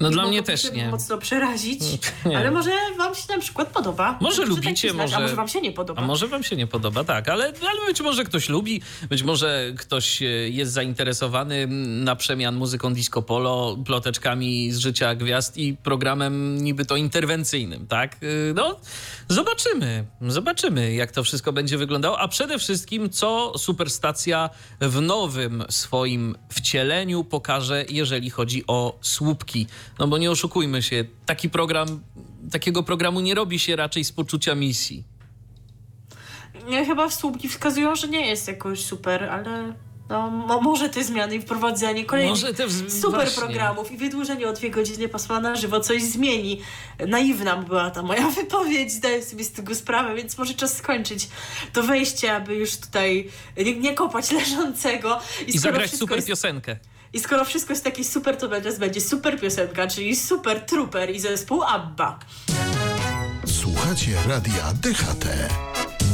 [0.00, 0.88] No dla mnie też nie.
[0.88, 1.80] mocno przerazić,
[2.26, 2.38] Nie.
[2.38, 4.18] ale może wam się na przykład podoba.
[4.20, 6.02] Może lubicie, znać, może- A może wam się nie podoba.
[6.02, 9.72] A może wam się nie podoba, tak, ale, ale być może ktoś lubi, być może
[9.78, 11.66] ktoś e, jest zainteresowany
[12.04, 18.16] na przemian muzyką disco polo, ploteczkami z życia gwiazd i programem niby to interwencyjnym, tak?
[18.22, 18.76] Y, No,
[19.28, 26.36] zobaczymy, zobaczymy jak to wszystko będzie wyglądało, a przede wszystkim co Superstacja w nowym swoim
[26.48, 29.66] wcieleniu pokaże, jeżeli chodzi o słupki.
[29.98, 32.00] No bo nie oszukujmy się, taki program,
[32.52, 35.04] takiego programu nie robi się raczej z poczucia misji.
[36.68, 39.74] Nie, chyba słupki wskazują, że nie jest jakoś super, ale
[40.08, 43.42] no, mo- może te zmiany i wprowadzenie kolejnych wz- super właśnie.
[43.42, 46.60] programów i wydłużenie o dwie godziny pasma na żywo coś zmieni.
[47.08, 51.28] Naiwna była ta moja wypowiedź, zdaję sobie z tego sprawę, więc może czas skończyć
[51.72, 55.20] to wejście, aby już tutaj nie, nie kopać leżącego.
[55.46, 56.76] I skoro zagrać super jest, piosenkę.
[57.14, 61.20] I skoro wszystko jest takie super, to teraz będzie super piosenka, czyli super trooper i
[61.20, 62.18] zespół ABBA.
[63.46, 65.24] Słuchacie radia DHT.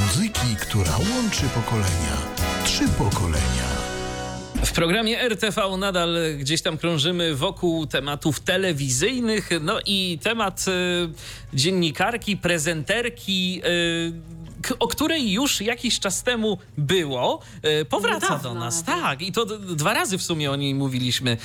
[0.00, 2.16] Muzyki, która łączy pokolenia.
[2.64, 3.70] Trzy pokolenia.
[4.64, 9.50] W programie RTV nadal gdzieś tam krążymy wokół tematów telewizyjnych.
[9.60, 13.62] No i temat y, dziennikarki, prezenterki.
[13.64, 14.39] Y,
[14.78, 18.86] o której już jakiś czas temu było, e, powraca Niedawno do nas.
[18.86, 19.02] nawet.
[19.02, 21.36] Tak, i to dwa razy w sumie o niej mówiliśmy,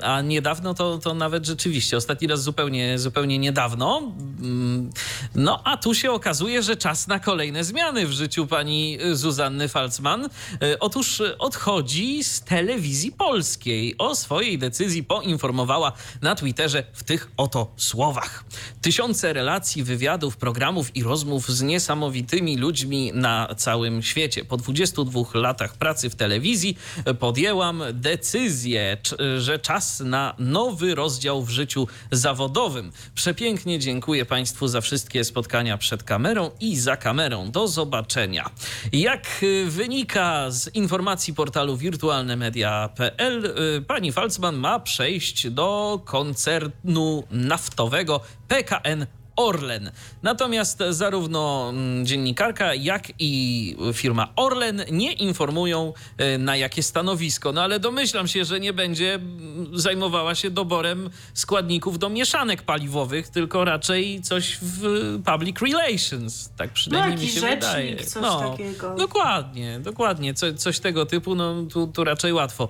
[0.00, 3.98] e, a niedawno to, to nawet rzeczywiście, ostatni raz zupełnie, zupełnie niedawno.
[4.40, 4.90] Mm,
[5.34, 10.24] No, a tu się okazuje, że czas na kolejne zmiany w życiu pani Zuzanny Falcman.
[10.62, 13.94] E, Otóż odchodzi z telewizji polskiej.
[13.98, 15.92] O swojej decyzji poinformowała
[16.22, 18.44] na Twitterze w tych oto słowach.
[18.82, 24.44] Tysiące relacji, wywiadów, programów i rozmów z niesamowitymi ludźmi na całym świecie.
[24.44, 26.78] Po 22 latach pracy w telewizji
[27.18, 28.96] podjęłam decyzję,
[29.38, 32.92] że czas na nowy rozdział w życiu zawodowym.
[33.14, 37.50] Przepięknie dziękuję Państwu za wszystkie spotkania przed kamerą i za kamerą.
[37.50, 38.50] Do zobaczenia.
[38.92, 43.44] Jak wynika z informacji portalu wirtualnemedia.pl,
[43.78, 49.06] y, pani Falcman ma przejść do koncernu naftowego PKN
[49.40, 49.90] Orlen.
[50.22, 57.52] Natomiast zarówno mm, dziennikarka, jak i firma Orlen nie informują e, na jakie stanowisko.
[57.52, 63.28] No ale domyślam się, że nie będzie mm, zajmowała się doborem składników do mieszanek paliwowych,
[63.28, 64.82] tylko raczej coś w
[65.24, 66.50] public relations.
[66.56, 68.04] Tak przynajmniej mi jakiś się rzecznik, wydaje.
[68.04, 68.94] coś no, takiego.
[68.94, 70.34] Dokładnie, dokładnie.
[70.34, 72.68] Co, coś tego typu, no tu, tu raczej łatwo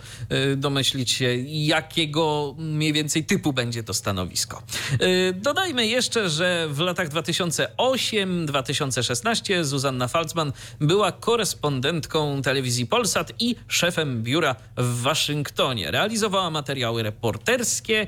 [0.52, 4.62] y, domyślić się, jakiego mniej więcej typu będzie to stanowisko.
[5.02, 14.22] Y, dodajmy jeszcze, że w latach 2008-2016 Zuzanna Falcman była korespondentką telewizji Polsat i szefem
[14.22, 15.90] biura w Waszyngtonie.
[15.90, 18.06] Realizowała materiały reporterskie,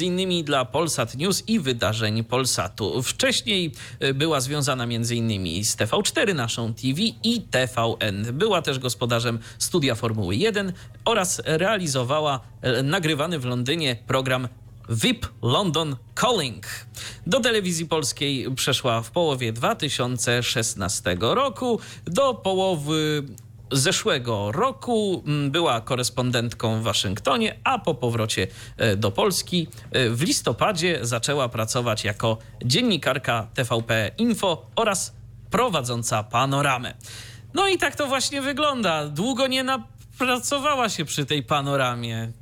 [0.00, 3.02] innymi dla Polsat News i wydarzeń Polsatu.
[3.02, 3.72] Wcześniej
[4.02, 8.32] y, była związana innymi z TV4, naszą TV i TVN.
[8.32, 10.72] Była też gospodarzem studia Formuły 1
[11.04, 14.48] oraz realizowała e, nagrywany w Londynie program
[14.88, 16.66] VIP London Calling.
[17.26, 21.80] Do telewizji polskiej przeszła w połowie 2016 roku.
[22.04, 23.22] Do połowy
[23.72, 30.22] zeszłego roku mm, była korespondentką w Waszyngtonie, a po powrocie e, do Polski e, w
[30.22, 35.12] listopadzie zaczęła pracować jako dziennikarka TVP Info oraz
[35.50, 36.94] prowadząca panoramę.
[37.54, 39.08] No i tak to właśnie wygląda.
[39.08, 42.32] Długo nie napracowała się przy tej panoramie.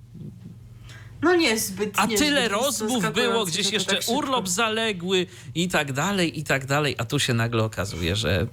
[1.23, 1.95] No niezbyt.
[1.97, 6.45] A niezbyt tyle jest rozmów było, gdzieś jeszcze tak urlop zaległy i tak dalej, i
[6.45, 8.47] tak dalej, a tu się nagle okazuje, że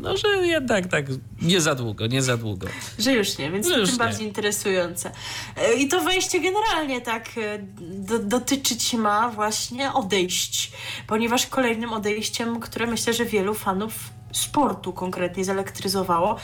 [0.00, 1.06] no, że jednak tak
[1.42, 2.66] nie za długo, nie za długo.
[2.98, 4.04] Że już nie, więc już tym nie.
[4.04, 5.10] bardziej interesujące.
[5.56, 10.72] E, I to wejście generalnie tak e, do, dotyczyć ma właśnie odejść,
[11.06, 13.92] ponieważ kolejnym odejściem, które myślę, że wielu fanów
[14.32, 16.36] sportu konkretnie zelektryzowało,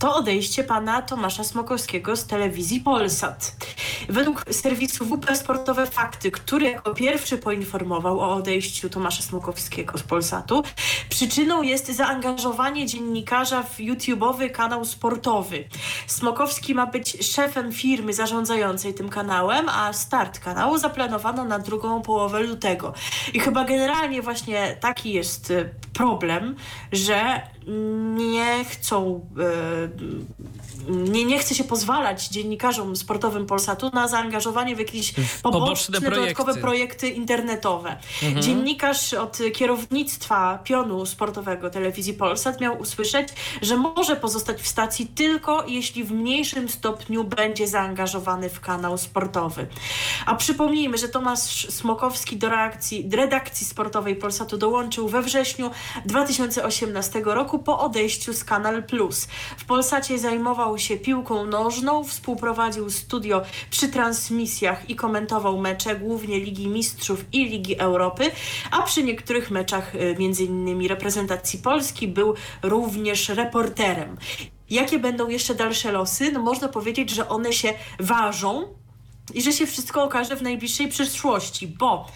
[0.00, 3.56] to odejście pana Tomasza Smokowskiego z telewizji Polsat.
[4.08, 10.62] Według serwisu WP Sportowe Fakty, który jako pierwszy poinformował o odejściu Tomasza Smokowskiego z Polsatu,
[11.08, 15.64] przyczyną jest zaangażowanie dziennikarza w YouTube'owy kanał sportowy.
[16.06, 22.40] Smokowski ma być szefem firmy zarządzającej tym kanałem, a start kanału zaplanowano na drugą połowę
[22.40, 22.94] lutego.
[23.34, 26.56] I chyba generalnie właśnie taki jest e, problem,
[26.92, 27.42] że
[28.16, 35.12] nie chcą, e, nie, nie chce się pozwalać dziennikarzom sportowym Polsatu na zaangażowanie w jakieś
[35.42, 36.60] poboczne poboczne, dodatkowe projekty.
[36.60, 37.96] projekty internetowe.
[38.40, 43.28] Dziennikarz od kierownictwa pionu sportowego telewizji Polsat miał usłyszeć,
[43.62, 49.66] że może pozostać w stacji tylko jeśli w mniejszym stopniu będzie zaangażowany w kanał sportowy.
[50.26, 55.70] A przypomnijmy, że Tomasz Smokowski do reakcji, redakcji sportowej Polsatu dołączył we wrześniu
[56.06, 59.28] 2018 roku po odejściu z Kanal Plus.
[59.58, 66.68] W Polsacie zajmował się piłką nożną, współprowadził studio przy transmisjach i komentował mecze głównie Ligi
[66.68, 68.30] Mistrzów i Ligi Europy,
[68.70, 74.16] a przy niektórych meczach y, między innymi reprezentacji Polski był również reporterem.
[74.70, 76.32] Jakie będą jeszcze dalsze losy?
[76.32, 78.74] No można powiedzieć, że one się ważą
[79.34, 82.06] i że się wszystko okaże w najbliższej przyszłości, bo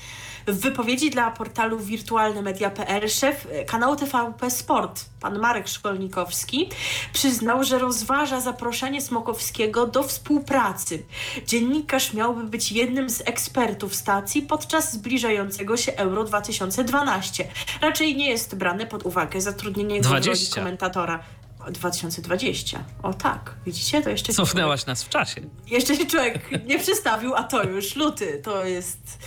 [0.46, 6.68] w wypowiedzi dla portalu wirtualnemedia.pl szef e, kanału TVP Sport, pan Marek Szkolnikowski,
[7.12, 11.02] przyznał, że rozważa zaproszenie Smokowskiego do współpracy.
[11.46, 17.48] Dziennikarz miałby być jednym z ekspertów stacji podczas zbliżającego się Euro 2012.
[17.80, 20.60] Raczej nie jest brane pod uwagę zatrudnienie go w roli 20.
[20.60, 21.24] komentatora.
[21.70, 22.84] 2020.
[23.02, 24.02] O tak, widzicie?
[24.02, 24.32] To jeszcze...
[24.32, 25.40] Cofnęłaś nas w czasie.
[25.66, 28.40] Jeszcze się człowiek nie przystawił, a to już luty.
[28.42, 29.18] To jest,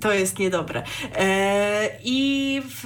[0.00, 0.82] to jest niedobre.
[1.14, 2.84] E, I w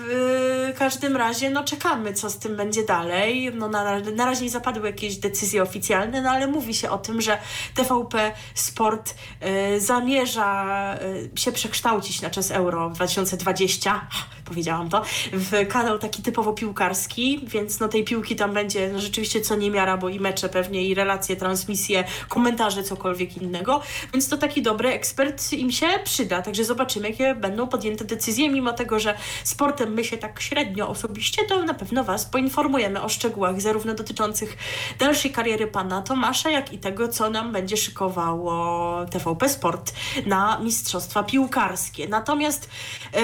[0.78, 3.52] każdym razie, no czekamy, co z tym będzie dalej.
[3.54, 7.20] No na, na razie nie zapadły jakieś decyzje oficjalne, no ale mówi się o tym,
[7.20, 7.38] że
[7.74, 10.94] TVP Sport e, zamierza
[11.34, 14.08] e, się przekształcić na czas Euro 2020,
[14.44, 19.40] powiedziałam to, w kanał taki typowo piłkarski, więc no tej piłki tam będzie no, rzeczywiście
[19.40, 24.62] co niemiara, bo i mecze pewnie, i relacje, transmisje, komentarze, cokolwiek innego, więc to taki
[24.62, 29.14] dobry ekspert im się przyda, także zobaczymy, jakie będą podjęte decyzje, mimo tego, że
[29.44, 34.56] sportem my się tak średnio osobiście, to na pewno Was poinformujemy o szczegółach, zarówno dotyczących
[34.98, 39.92] dalszej kariery Pana Tomasza, jak i tego, co nam będzie szykowało TVP Sport
[40.26, 42.08] na Mistrzostwa Piłkarskie.
[42.08, 42.70] Natomiast
[43.14, 43.20] e,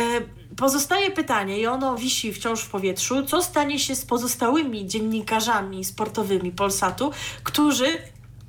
[0.57, 6.53] Pozostaje pytanie, i ono wisi wciąż w powietrzu, co stanie się z pozostałymi dziennikarzami sportowymi
[6.53, 7.11] Polsatu,
[7.43, 7.87] którzy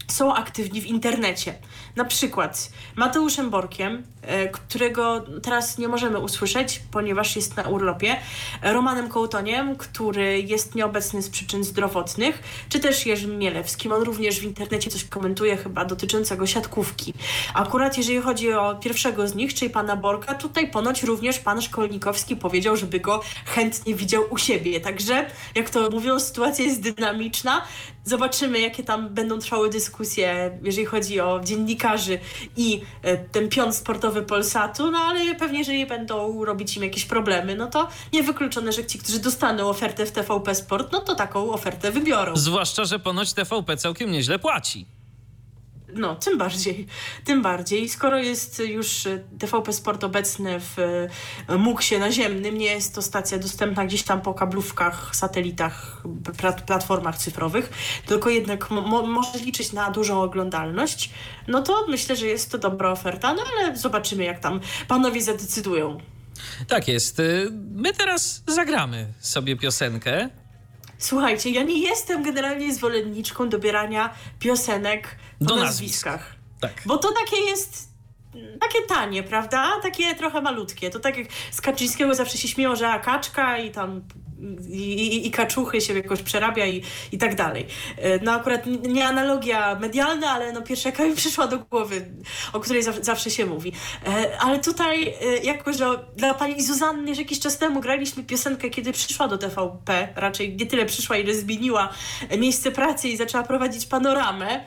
[0.08, 1.54] są aktywni w internecie.
[1.96, 4.04] Na przykład Mateuszem Borkiem,
[4.52, 8.16] którego teraz nie możemy usłyszeć, ponieważ jest na urlopie,
[8.62, 13.92] Romanem Kołtoniem, który jest nieobecny z przyczyn zdrowotnych, czy też Jerzym Mielewskim.
[13.92, 17.14] On również w internecie coś komentuje chyba dotyczącego siatkówki.
[17.54, 22.36] Akurat jeżeli chodzi o pierwszego z nich, czyli pana Borka, tutaj ponoć również pan Szkolnikowski
[22.36, 24.80] powiedział, żeby go chętnie widział u siebie.
[24.80, 25.26] Także,
[25.56, 27.62] jak to mówią, sytuacja jest dynamiczna.
[28.04, 32.20] Zobaczymy, jakie tam będą trwały dyskusje, jeżeli chodzi o dziennikarzy
[32.58, 37.56] i e, ten pion sportowy Polsatu, no ale pewnie, jeżeli będą robić im jakieś problemy,
[37.56, 41.92] no to niewykluczone, że ci, którzy dostaną ofertę w TVP Sport, no to taką ofertę
[41.92, 42.36] wybiorą.
[42.36, 44.97] Zwłaszcza, że ponoć TVP całkiem nieźle płaci.
[45.98, 46.88] No, tym bardziej,
[47.26, 47.90] tym bardziej.
[47.90, 49.08] Skoro jest już
[49.40, 50.80] TVP Sport obecny w
[51.48, 56.04] e, MUKSie naziemnym, nie jest to stacja dostępna gdzieś tam po kablówkach, satelitach,
[56.66, 57.70] platformach cyfrowych,
[58.06, 61.10] tylko jednak mo może liczyć na dużą oglądalność,
[61.48, 65.98] no to myślę, że jest to dobra oferta, no ale zobaczymy, jak tam panowie zadecydują.
[66.68, 67.20] Tak jest.
[67.20, 70.30] Y, my teraz zagramy sobie piosenkę.
[70.98, 76.20] Słuchajcie, ja nie jestem generalnie zwolenniczką dobierania piosenek do nazwiskach.
[76.20, 76.38] Nazwisk.
[76.60, 76.82] Tak.
[76.86, 77.98] Bo to takie jest
[78.60, 79.80] takie tanie, prawda?
[79.84, 80.90] Takie trochę malutkie.
[80.90, 84.02] To tak jak z Kaczyńskiego zawsze się śmieją, że akaczka i tam
[84.70, 87.66] i, i, i kaczuchy się jakoś przerabia i, i tak dalej.
[87.98, 92.08] E, no akurat nie analogia medialna, ale no pierwsza jaka mi przyszła do głowy,
[92.54, 93.74] o której zawsze, zawsze się mówi.
[94.08, 95.86] E, ale tutaj e, jakoś, że
[96.16, 100.66] dla pani Zuzanny już jakiś czas temu graliśmy piosenkę, kiedy przyszła do TVP, raczej nie
[100.66, 101.90] tyle przyszła, ile zmieniła
[102.38, 104.64] miejsce pracy i zaczęła prowadzić panoramę,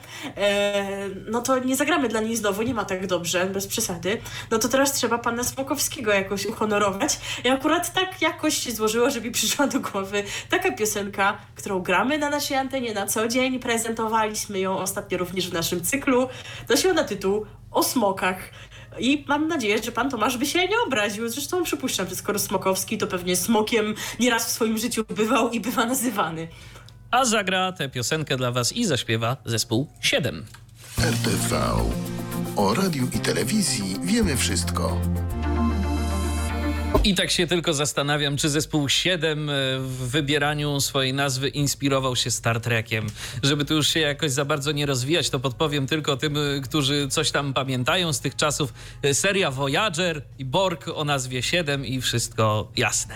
[1.31, 4.21] no to nie zagramy dla niej znowu, nie ma tak dobrze, bez przesady.
[4.51, 7.19] No to teraz trzeba pana Smokowskiego jakoś uhonorować.
[7.43, 12.17] I akurat tak jakoś się złożyło, żeby przyszła przyszła do głowy taka piosenka, którą gramy
[12.17, 13.59] na naszej antenie na co dzień.
[13.59, 16.27] Prezentowaliśmy ją ostatnio również w naszym cyklu.
[16.69, 18.37] Nosiła na tytuł O smokach.
[18.99, 21.29] I mam nadzieję, że pan Tomasz by się nie obraził.
[21.29, 25.85] Zresztą przypuszczam, że skoro Smokowski, to pewnie smokiem nieraz w swoim życiu bywał i bywa
[25.85, 26.47] nazywany.
[27.11, 30.45] A zagra tę piosenkę dla was i zaśpiewa zespół 7.
[30.97, 31.61] RTV.
[32.55, 35.01] O radiu i telewizji wiemy wszystko.
[37.03, 42.31] I tak się tylko zastanawiam, czy zespół 7 e, w wybieraniu swojej nazwy inspirował się
[42.31, 43.07] Star Trekiem.
[43.43, 47.07] Żeby tu już się jakoś za bardzo nie rozwijać, to podpowiem tylko tym, e, którzy
[47.07, 48.73] coś tam pamiętają z tych czasów.
[49.03, 53.15] E, seria Voyager i Borg o nazwie 7 i wszystko jasne.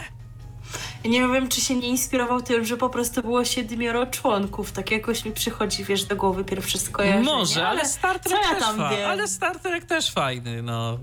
[1.05, 4.71] Nie wiem, czy się nie inspirował tym, że po prostu było siedmioro członków.
[4.71, 7.26] Tak jakoś mi przychodzi, wiesz, do głowy pierwsze skojarzenie.
[7.26, 10.99] Może, ale, ale Star Trek ja też fa- Ale Star Trek też fajny, no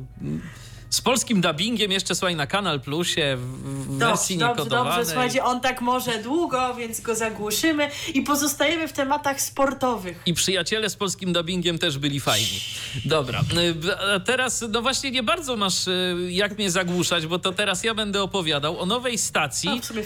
[0.92, 4.38] z polskim dubbingiem jeszcze, słuchaj, na Kanal Plusie w dobrze, wersji.
[4.38, 10.22] Dobrze, dobrze, słuchajcie, on tak może długo, więc go zagłuszymy i pozostajemy w tematach sportowych.
[10.26, 12.60] I przyjaciele z polskim dubbingiem też byli fajni.
[13.04, 17.84] Dobra, y, teraz, no właśnie nie bardzo masz y, jak mnie zagłuszać, bo to teraz
[17.84, 20.02] ja będę opowiadał o nowej stacji, no,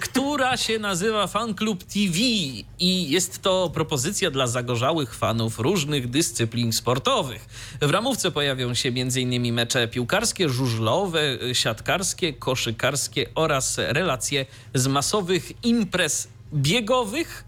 [0.00, 2.18] która się nazywa Fan Club TV
[2.78, 7.46] i jest to propozycja dla zagorzałych fanów różnych dyscyplin sportowych.
[7.82, 9.54] W ramówce pojawią się m.in.
[9.54, 11.20] mecze piłkarskie, piłkarskie, żużlowe,
[11.52, 17.44] siatkarskie, koszykarskie oraz relacje z masowych imprez biegowych,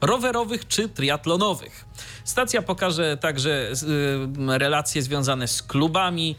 [0.00, 1.84] rowerowych czy triatlonowych.
[2.24, 6.36] Stacja pokaże także y, relacje związane z klubami,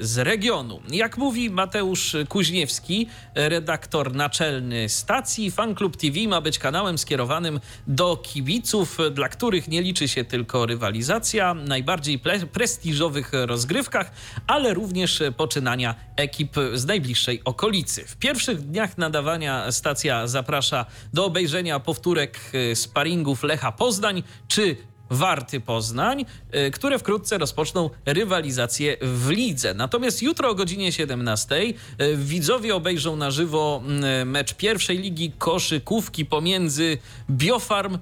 [0.00, 0.80] z regionu.
[0.88, 8.98] Jak mówi Mateusz Kuźniewski, redaktor naczelny stacji, Fanklub TV ma być kanałem skierowanym do kibiców,
[9.12, 12.20] dla których nie liczy się tylko rywalizacja, najbardziej
[12.52, 14.10] prestiżowych rozgrywkach,
[14.46, 18.04] ale również poczynania ekip z najbliższej okolicy.
[18.04, 22.40] W pierwszych dniach nadawania stacja zaprasza do obejrzenia powtórek
[22.74, 24.76] sparingów Lecha Poznań czy
[25.10, 29.74] Warty Poznań, y, które wkrótce rozpoczną rywalizację w lidze.
[29.74, 31.74] Natomiast jutro o godzinie 17 y,
[32.16, 33.82] widzowie obejrzą na żywo
[34.22, 36.98] y, mecz pierwszej ligi koszykówki pomiędzy
[37.30, 37.98] Biofarm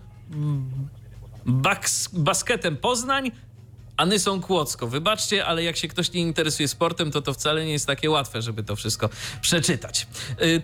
[2.12, 3.30] Basketem Poznań
[3.96, 4.86] a Nysą Kłodzko.
[4.86, 8.42] Wybaczcie, ale jak się ktoś nie interesuje sportem, to to wcale nie jest takie łatwe,
[8.42, 9.08] żeby to wszystko
[9.40, 10.06] przeczytać.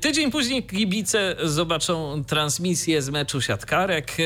[0.00, 4.16] Tydzień później kibice zobaczą transmisję z meczu siatkarek.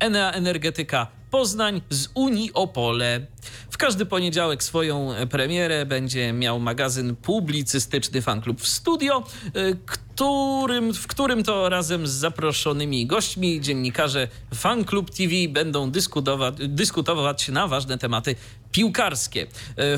[0.00, 3.26] Enea Energetyka Poznań z Unii Opole.
[3.70, 9.24] W każdy poniedziałek swoją premierę będzie miał magazyn publicystyczny Fanklub w Studio,
[9.56, 17.48] y, którym, w którym to razem z zaproszonymi gośćmi dziennikarze Fanklub TV będą dyskutować, dyskutować
[17.48, 18.34] na ważne tematy
[18.72, 19.42] piłkarskie.
[19.42, 19.46] Y,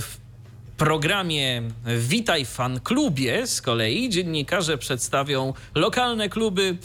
[0.00, 0.28] w
[0.76, 1.62] programie
[1.98, 6.76] Witaj Fan Klubie z kolei dziennikarze przedstawią lokalne kluby,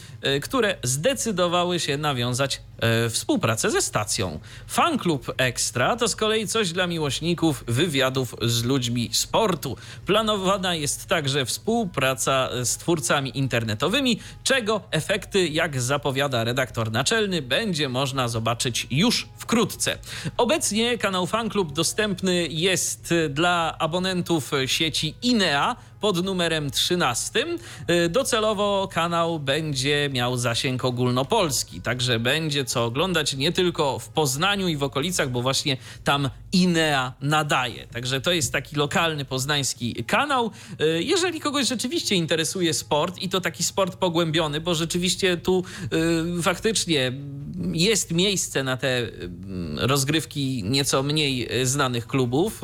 [0.41, 2.61] które zdecydowały się nawiązać e,
[3.09, 4.39] współpracę ze stacją.
[4.67, 9.77] Fan Klub Ekstra to z kolei coś dla miłośników wywiadów z ludźmi sportu.
[10.05, 18.27] Planowana jest także współpraca z twórcami internetowymi, czego efekty, jak zapowiada redaktor naczelny, będzie można
[18.27, 19.97] zobaczyć już wkrótce.
[20.37, 27.45] Obecnie kanał Fan Klub dostępny jest dla abonentów sieci INEA pod numerem 13.
[27.89, 34.67] Y, docelowo kanał będzie miał zasięg ogólnopolski, także będzie co oglądać nie tylko w Poznaniu
[34.67, 37.87] i w okolicach, bo właśnie tam INEA nadaje.
[37.87, 40.51] Także to jest taki lokalny poznański kanał.
[40.81, 45.63] Y, jeżeli kogoś rzeczywiście interesuje sport i to taki sport pogłębiony, bo rzeczywiście tu
[46.39, 47.11] y, faktycznie
[47.73, 49.07] jest miejsce na te
[49.77, 52.61] rozgrywki nieco mniej znanych klubów,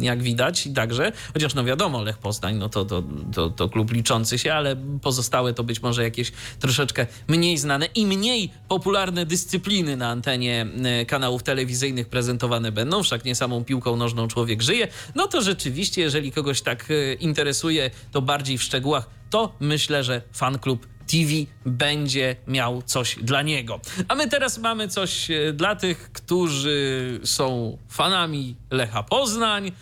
[0.00, 3.02] jak widać i także, chociaż no wiadomo, Lech Poznań, no to to, to,
[3.32, 8.06] to, to klub liczący się, ale pozostałe to być może jakieś troszeczkę mniej znane i
[8.06, 14.28] mniej popularne dyscypliny na antenie e, kanałów telewizyjnych prezentowane będą, wszak nie samą piłką nożną
[14.28, 19.52] człowiek żyje, no to rzeczywiście, jeżeli kogoś tak e, interesuje, to bardziej w szczegółach, to
[19.60, 21.32] myślę, że fan klub TV
[21.66, 23.80] będzie miał coś dla niego.
[24.08, 29.72] A my teraz mamy coś e, dla tych, którzy są fanami Lecha Poznań,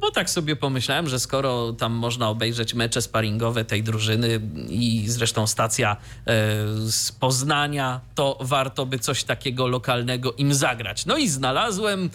[0.00, 5.46] bo tak sobie pomyślałem, że skoro tam można obejrzeć mecze sparingowe tej drużyny i zresztą
[5.46, 6.36] stacja e,
[6.90, 11.06] z Poznania, to warto by coś takiego lokalnego im zagrać.
[11.06, 12.10] No i znalazłem.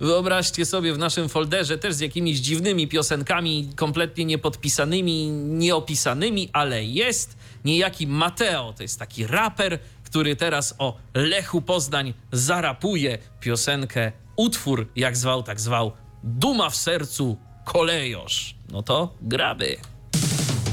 [0.00, 7.36] Wyobraźcie sobie w naszym folderze też z jakimiś dziwnymi piosenkami, kompletnie niepodpisanymi, nieopisanymi, ale jest
[7.64, 8.72] niejaki Mateo.
[8.76, 15.60] To jest taki raper, który teraz o Lechu Poznań zarapuje piosenkę, utwór, jak zwał, tak
[15.60, 15.92] zwał,
[16.24, 18.54] Duma w sercu, kolejosz.
[18.72, 19.76] No to graby.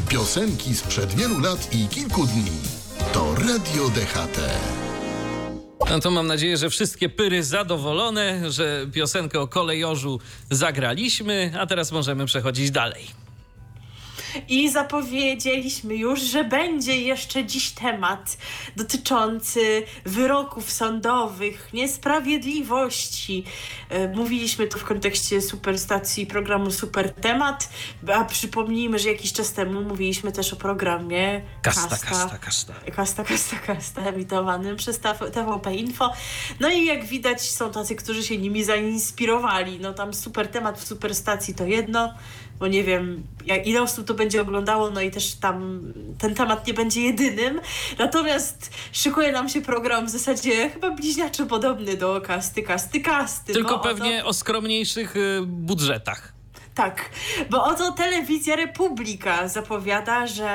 [0.10, 2.52] Piosenki sprzed wielu lat i kilku dni.
[3.14, 4.40] To Radio DHT.
[5.90, 10.20] No to mam nadzieję, że wszystkie pyry zadowolone, że piosenkę o kolejorzu
[10.52, 13.27] zagraliśmy, a teraz możemy przechodzić dalej.
[14.50, 18.38] I zapowiedzieliśmy już, że będzie jeszcze dziś temat
[18.76, 23.44] dotyczący wyroków sądowych, niesprawiedliwości.
[23.90, 27.70] E, mówiliśmy to w kontekście superstacji programu Super Temat,
[28.14, 32.08] a przypomnijmy, że jakiś czas temu mówiliśmy też o programie Kasta, Kasta,
[32.38, 32.38] Kasta.
[32.40, 35.00] Kasta, Kasta, Kasta, Kasta emitowanym przez
[35.34, 36.14] TVP Info.
[36.60, 39.80] No i jak widać są tacy, którzy się nimi zainspirowali.
[39.80, 42.14] No tam Super Temat w Superstacji to jedno,
[42.60, 45.82] bo nie wiem, jak, ile osób to będzie oglądało, no i też tam
[46.18, 47.62] ten temat nie będzie jedynym.
[48.00, 53.54] Natomiast szykuje nam się program w zasadzie chyba bliźniaczo podobny do kasty, kasty, kasty.
[53.54, 56.37] Tylko pewnie o skromniejszych y, budżetach.
[56.78, 57.10] Tak,
[57.50, 60.50] bo oto telewizja Republika zapowiada, że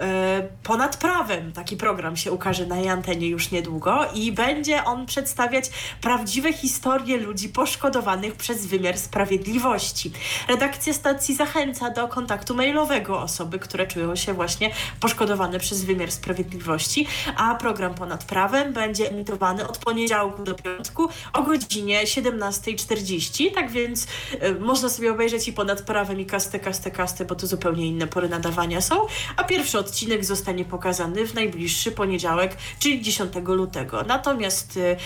[0.00, 5.06] e, ponad prawem taki program się ukaże na jej antenie już niedługo i będzie on
[5.06, 10.12] przedstawiać prawdziwe historie ludzi poszkodowanych przez wymiar sprawiedliwości.
[10.48, 17.06] Redakcja stacji zachęca do kontaktu mailowego osoby, które czują się właśnie poszkodowane przez wymiar sprawiedliwości,
[17.36, 24.06] a program ponad prawem będzie emitowany od poniedziałku do piątku o godzinie 17.40, tak więc
[24.40, 28.06] e, można sobie obejrzeć leci ponad prawem i kaste, kaste, kaste, bo to zupełnie inne
[28.06, 34.02] pory nadawania są, a pierwszy odcinek zostanie pokazany w najbliższy poniedziałek, czyli 10 lutego.
[34.02, 34.96] Natomiast y,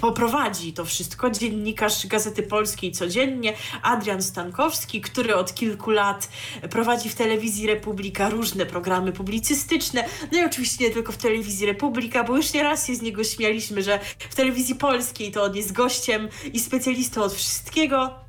[0.00, 3.52] poprowadzi to wszystko dziennikarz Gazety Polskiej codziennie,
[3.82, 6.28] Adrian Stankowski, który od kilku lat
[6.70, 12.24] prowadzi w telewizji Republika różne programy publicystyczne, no i oczywiście nie tylko w telewizji Republika,
[12.24, 16.28] bo już nieraz się z niego śmialiśmy, że w telewizji polskiej to on jest gościem
[16.52, 18.25] i specjalistą od wszystkiego.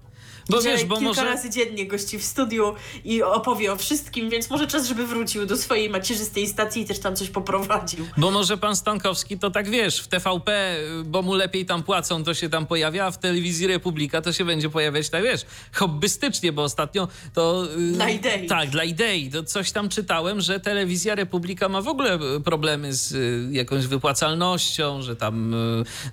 [0.50, 1.26] Bo wiesz, bo kilka może...
[1.26, 2.76] razy dziennie gości w studiu
[3.06, 7.00] i opowie o wszystkim, więc może czas, żeby wrócił do swojej macierzystej stacji i też
[7.00, 8.08] tam coś poprowadził.
[8.18, 10.76] Bo może pan Stankowski to tak wiesz, w TVP,
[11.06, 14.46] bo mu lepiej tam płacą, to się tam pojawia, a w telewizji Republika to się
[14.46, 17.66] będzie pojawiać, tak wiesz, hobbystycznie, bo ostatnio to...
[17.78, 18.48] y, Dla idei.
[18.48, 19.32] Tak, dla idei.
[19.32, 23.88] To coś tam czytałem, że telewizja Republika ma w ogóle y, problemy z y, jakąś
[23.88, 25.56] wypłacalnością, że tam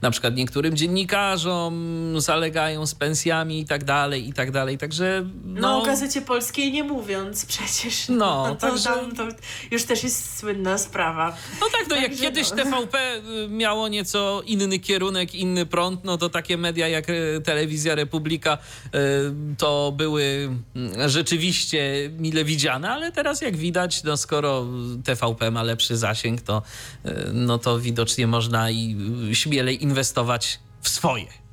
[0.03, 1.75] na przykład niektórym dziennikarzom
[2.21, 4.79] zalegają z pensjami i tak dalej, i tak dalej.
[4.79, 5.83] Także No, no...
[5.83, 8.09] o Gazecie Polskiej nie mówiąc przecież.
[8.25, 9.29] No, to, także- tam, to
[9.71, 11.37] już też jest słynna sprawa.
[11.61, 12.57] No tak, no jak Także kiedyś no.
[12.57, 17.95] TVP y, miało nieco inny kierunek, inny prąd, no to takie media jak y, Telewizja
[17.95, 18.89] Republika y,
[19.59, 24.67] to były mm, rzeczywiście mile widziane, ale teraz jak widać, no skoro
[25.05, 26.63] TVP ma lepszy zasięg, to,
[27.33, 28.97] no to widocznie można i
[29.33, 31.44] śmielej inwestować w swoje.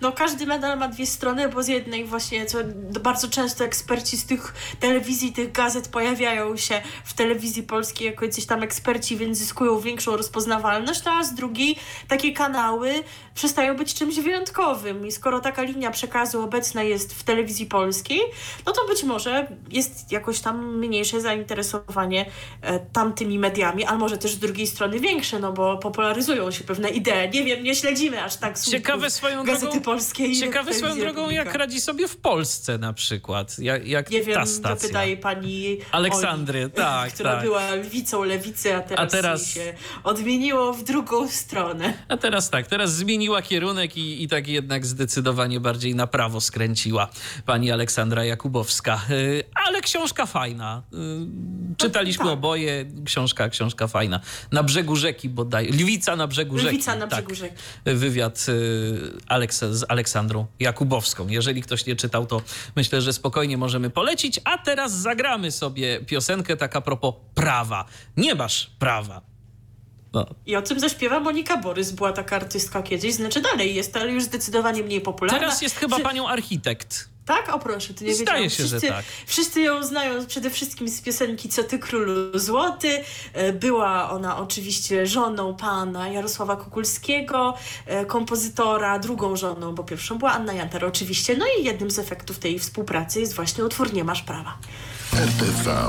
[0.00, 2.58] No każdy medal ma dwie strony, bo z jednej właśnie, co
[3.00, 8.46] bardzo często eksperci z tych telewizji, tych gazet pojawiają się w telewizji polskiej jako jacyś
[8.46, 11.76] tam eksperci, więc zyskują większą rozpoznawalność, no a z drugiej
[12.08, 12.94] takie kanały
[13.34, 18.20] przestają być czymś wyjątkowym i skoro taka linia przekazu obecna jest w telewizji polskiej,
[18.66, 22.26] no to być może jest jakoś tam mniejsze zainteresowanie
[22.62, 26.90] e, tamtymi mediami, ale może też z drugiej strony większe, no bo popularyzują się pewne
[26.90, 27.30] idee.
[27.34, 30.36] Nie wiem, nie śledzimy aż tak Ciekawe swoją Gazety drogą, Polskiej.
[30.36, 34.46] ciekawe swoją drogą, jak radzi sobie w Polsce na przykład, jak, jak Nie wiem, ta
[34.46, 34.76] stacja.
[34.76, 37.42] zapytaj pani Aleksandry, Oli, tak, która tak.
[37.42, 39.74] była lewicą lewicy, a teraz, A teraz- się
[40.04, 41.94] odmieniło w drugą stronę.
[42.08, 42.90] A teraz tak, teraz
[43.22, 47.08] zmieniła kierunek i, i tak jednak zdecydowanie bardziej na prawo skręciła
[47.46, 49.00] pani Aleksandra Jakubowska.
[49.10, 50.82] Y, Ale książka fajna.
[50.94, 52.32] Y, Czytaliśmy tak.
[52.34, 52.84] oboje.
[53.04, 54.20] Książka, książka fajna.
[54.52, 55.66] Na brzegu rzeki bodaj.
[55.66, 56.76] Lwica na brzegu rzeki.
[56.76, 57.24] Lwica na tak.
[57.24, 57.54] brzegu rzeki.
[57.84, 61.28] Wywiad y, Aleks- z Aleksandrą Jakubowską.
[61.28, 62.42] Jeżeli ktoś nie czytał, to
[62.76, 64.40] myślę, że spokojnie możemy polecić.
[64.44, 67.84] A teraz zagramy sobie piosenkę tak a propos prawa.
[68.16, 69.31] Nie masz prawa.
[70.14, 71.90] No, I o tym zaśpiewa Monika Borys.
[71.92, 75.38] Była taka artystka kiedyś, znaczy dalej jest, ale już zdecydowanie mniej popularna.
[75.40, 77.08] Teraz jest chyba Czy- panią architekt.
[77.26, 77.54] Tak?
[77.54, 78.50] O proszę, ty nie Zdaje wiedziałam.
[78.50, 79.04] się, że wszyscy, tak.
[79.26, 83.00] Wszyscy ją znają przede wszystkim z piosenki Co ty królu złoty.
[83.32, 87.54] E, Była ona oczywiście żoną pana Jarosława Kukulskiego,
[87.86, 91.36] e, kompozytora, drugą żoną, bo pierwszą była Anna Jantar oczywiście.
[91.36, 94.58] No i jednym z efektów tej współpracy jest właśnie utwór Nie masz prawa.
[95.14, 95.88] RTV.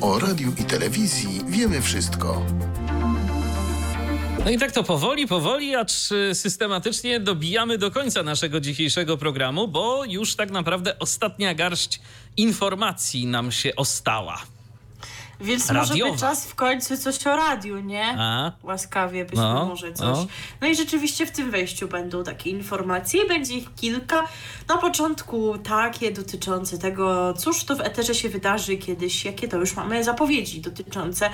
[0.00, 2.42] O radiu i telewizji wiemy wszystko.
[4.44, 9.68] No i tak to powoli, powoli, acz y, systematycznie dobijamy do końca naszego dzisiejszego programu,
[9.68, 12.00] bo już tak naprawdę ostatnia garść
[12.36, 14.42] informacji nam się ostała.
[15.42, 15.98] Więc Radiowa.
[15.98, 18.14] może by czas w końcu coś o radiu, nie?
[18.18, 18.52] A?
[18.62, 20.06] Łaskawie byśmy No, może coś.
[20.06, 20.26] no.
[20.60, 20.68] No.
[20.68, 24.22] i rzeczywiście w tym wejściu będą takie informacje i będzie ich kilka.
[24.68, 29.76] Na początku takie dotyczące tego, cóż to w eterze się wydarzy kiedyś, jakie to już
[29.76, 31.30] mamy zapowiedzi dotyczące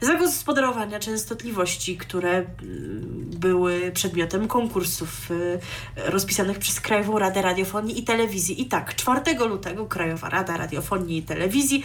[0.00, 5.60] zagospodarowania częstotliwości, które mm, były przedmiotem konkursów y,
[5.96, 8.62] rozpisanych przez Krajową Radę Radiofonii i Telewizji.
[8.62, 11.84] I tak, 4 lutego Krajowa Rada Radiofonii i Telewizji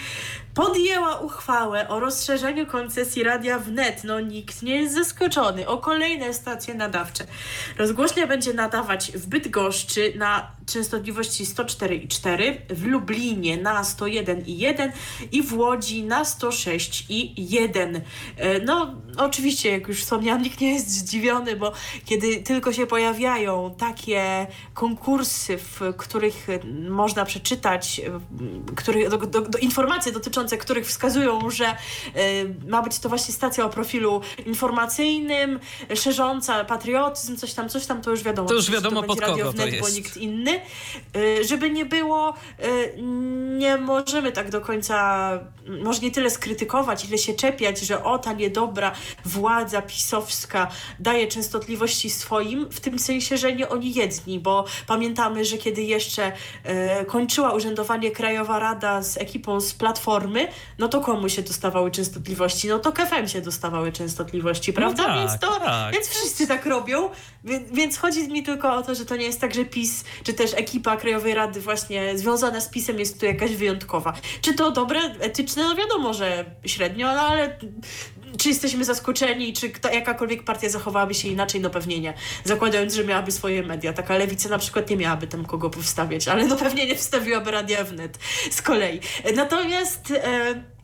[0.53, 4.03] podjęła uchwałę o rozszerzeniu koncesji radia wnet.
[4.03, 5.67] No nikt nie jest zaskoczony.
[5.67, 7.23] O kolejne stacje nadawcze.
[7.77, 14.91] Rozgłośnia będzie nadawać w Bydgoszczy na częstotliwości 104,4, w Lublinie na 101,1
[15.31, 18.01] i w Łodzi na 106,1.
[18.37, 21.71] E, No, oczywiście, jak już wspomniałam, nikt nie jest zdziwiony, bo
[22.05, 26.47] kiedy tylko się pojawiają takie konkursy, w których
[26.89, 28.19] można przeczytać, e,
[28.75, 31.75] których, do, do, do, informacje dotyczące których wskazują, że e,
[32.67, 35.59] ma być to właśnie stacja o profilu informacyjnym,
[35.95, 38.49] szerząca patriotyzm, coś tam, coś tam, to już wiadomo.
[38.49, 39.95] To już wiadomo, będzie pod kogo to Wnet, bo jest.
[39.95, 40.56] nikt inny.
[41.15, 42.33] Y, Żeby nie było,
[42.65, 43.01] y,
[43.57, 45.29] nie możemy tak do końca,
[45.83, 48.91] może nie tyle skrytykować, ile się czepiać, że o ta niedobra
[49.25, 50.67] władza pisowska
[50.99, 56.31] daje częstotliwości swoim, w tym sensie, że nie oni jedni, bo pamiętamy, że kiedy jeszcze
[57.01, 60.47] y, kończyła urzędowanie Krajowa Rada z ekipą z Platformy,
[60.77, 62.67] no to komu się dostawały częstotliwości?
[62.67, 65.03] No to KFM się dostawały częstotliwości, prawda?
[65.03, 65.93] tak, więc to, tak.
[65.93, 67.09] więc wszyscy tak robią,
[67.43, 70.33] więc, więc chodzi mi tylko o to, że to nie jest tak, że PiS, czy
[70.33, 74.13] też też ekipa Krajowej Rady właśnie związana z PiSem jest tu jakaś wyjątkowa.
[74.41, 75.63] Czy to dobre, etyczne?
[75.63, 77.57] No wiadomo, że średnio, no ale
[78.37, 81.61] czy jesteśmy zaskoczeni, czy kto, jakakolwiek partia zachowałaby się inaczej?
[81.61, 82.13] No pewnie nie.
[82.43, 83.93] Zakładając, że miałaby swoje media.
[83.93, 87.83] Taka lewica na przykład nie miałaby tam kogo powstawiać, ale no pewnie nie wstawiłaby Radia
[87.83, 88.19] Wnet
[88.51, 88.99] z kolei.
[89.35, 90.11] Natomiast...
[90.11, 90.76] E,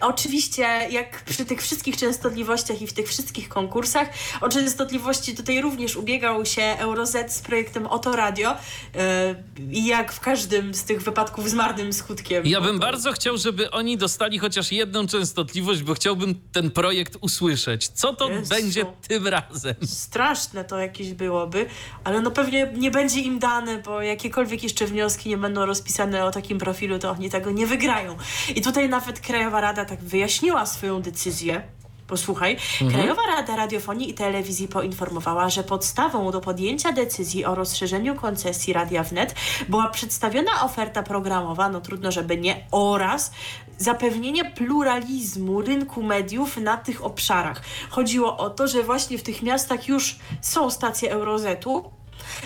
[0.00, 4.08] Oczywiście, jak przy tych wszystkich częstotliwościach i w tych wszystkich konkursach,
[4.40, 8.56] o częstotliwości tutaj również ubiegał się Euroz z projektem Oto Radio
[8.94, 9.34] e,
[9.70, 12.46] i jak w każdym z tych wypadków z marnym skutkiem.
[12.46, 17.88] Ja bym bardzo chciał, żeby oni dostali chociaż jedną częstotliwość, bo chciałbym ten projekt usłyszeć.
[17.88, 18.54] Co to Jezu.
[18.54, 19.74] będzie tym razem?
[19.84, 21.66] Straszne to jakieś byłoby,
[22.04, 26.30] ale no pewnie nie będzie im dane, bo jakiekolwiek jeszcze wnioski nie będą rozpisane o
[26.30, 28.16] takim profilu, to oni tego nie wygrają.
[28.54, 31.62] I tutaj nawet Krajowa Rada Rada tak wyjaśniła swoją decyzję,
[32.06, 32.52] Posłuchaj.
[32.52, 32.90] Mhm.
[32.90, 39.02] Krajowa Rada Radiofonii i Telewizji poinformowała, że podstawą do podjęcia decyzji o rozszerzeniu koncesji Radia
[39.02, 39.34] Wnet
[39.68, 43.32] była przedstawiona oferta programowa, no trudno, żeby nie, oraz
[43.78, 47.62] zapewnienie pluralizmu rynku mediów na tych obszarach.
[47.90, 51.90] Chodziło o to, że właśnie w tych miastach już są stacje Eurozetu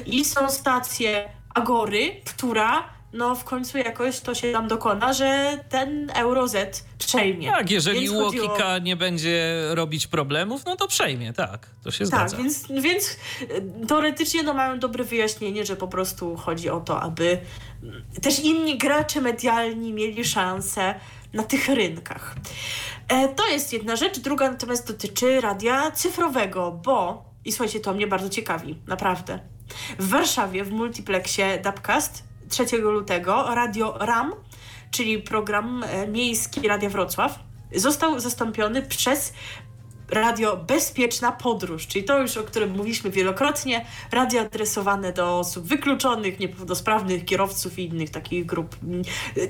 [0.07, 6.11] i są stacje Agory, która no w końcu jakoś to się tam dokona, że ten
[6.15, 7.51] Euro Z przejmie.
[7.51, 8.79] Tak, jeżeli Łokika o...
[8.79, 12.37] nie będzie robić problemów, no to przejmie, tak, to się tak, zgadza.
[12.37, 17.01] Tak, więc, więc e, teoretycznie no mają dobre wyjaśnienie, że po prostu chodzi o to,
[17.01, 17.39] aby
[18.23, 20.95] też inni gracze medialni mieli szansę
[21.33, 22.37] na tych rynkach.
[23.09, 24.19] E, to jest jedna rzecz.
[24.19, 29.39] Druga natomiast dotyczy radia cyfrowego, bo, i słuchajcie, to mnie bardzo ciekawi, naprawdę.
[29.99, 34.33] W Warszawie w multiplexie Dubcast 3 lutego Radio RAM,
[34.91, 37.39] czyli program e, miejski Radia Wrocław,
[37.75, 39.33] został zastąpiony przez
[40.11, 46.41] radio Bezpieczna Podróż, czyli to już, o którym mówiliśmy wielokrotnie, radio adresowane do osób wykluczonych,
[46.41, 49.03] niepełnosprawnych, kierowców i innych takich grup mm,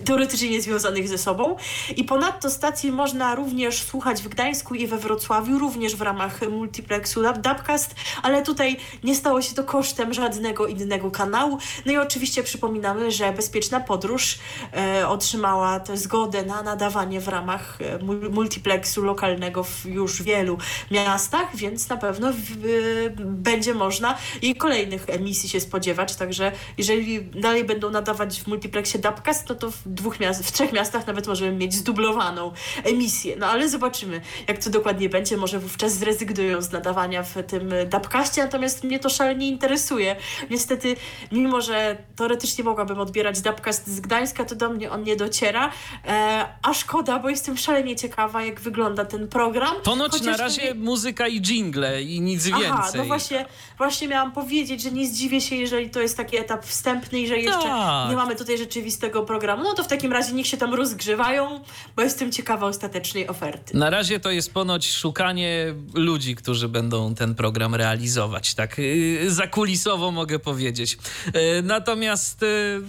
[0.04, 1.56] teoretycznie niezwiązanych ze sobą.
[1.96, 7.22] I ponadto stacji można również słuchać w Gdańsku i we Wrocławiu, również w ramach multiplexu
[7.22, 11.58] Dubcast, ale tutaj nie stało się to kosztem żadnego innego kanału.
[11.86, 14.38] No i oczywiście przypominamy, że Bezpieczna Podróż
[14.72, 17.98] e, otrzymała tę zgodę na nadawanie w ramach e,
[18.30, 20.58] multiplexu lokalnego w już wielu wielu
[20.90, 26.16] miastach, więc na pewno w, y, będzie można i kolejnych emisji się spodziewać.
[26.16, 30.72] Także jeżeli dalej będą nadawać w multiplexie Dubcast, no to w dwóch miast, w trzech
[30.72, 32.52] miastach nawet możemy mieć zdublowaną
[32.84, 33.36] emisję.
[33.36, 35.36] No ale zobaczymy, jak to dokładnie będzie.
[35.36, 40.16] Może wówczas zrezygnują z nadawania w tym Dubcastie, natomiast mnie to szalenie interesuje.
[40.50, 40.96] Niestety,
[41.32, 45.72] mimo że teoretycznie mogłabym odbierać Dubcast z Gdańska, to do mnie on nie dociera.
[46.06, 49.74] E, a szkoda, bo jestem szalenie ciekawa, jak wygląda ten program.
[49.84, 53.00] Ponoć na razie muzyka i jingle i nic Aha, więcej.
[53.00, 53.46] no właśnie,
[53.78, 57.38] właśnie miałam powiedzieć, że nie zdziwię się, jeżeli to jest taki etap wstępny i że
[57.38, 58.10] jeszcze tak.
[58.10, 59.64] nie mamy tutaj rzeczywistego programu.
[59.64, 61.60] No to w takim razie niech się tam rozgrzewają,
[61.96, 63.76] bo jestem ciekawa ostatecznej oferty.
[63.76, 68.54] Na razie to jest ponoć szukanie ludzi, którzy będą ten program realizować.
[68.54, 70.98] Tak y, zakulisowo mogę powiedzieć.
[71.28, 72.82] Y, natomiast y,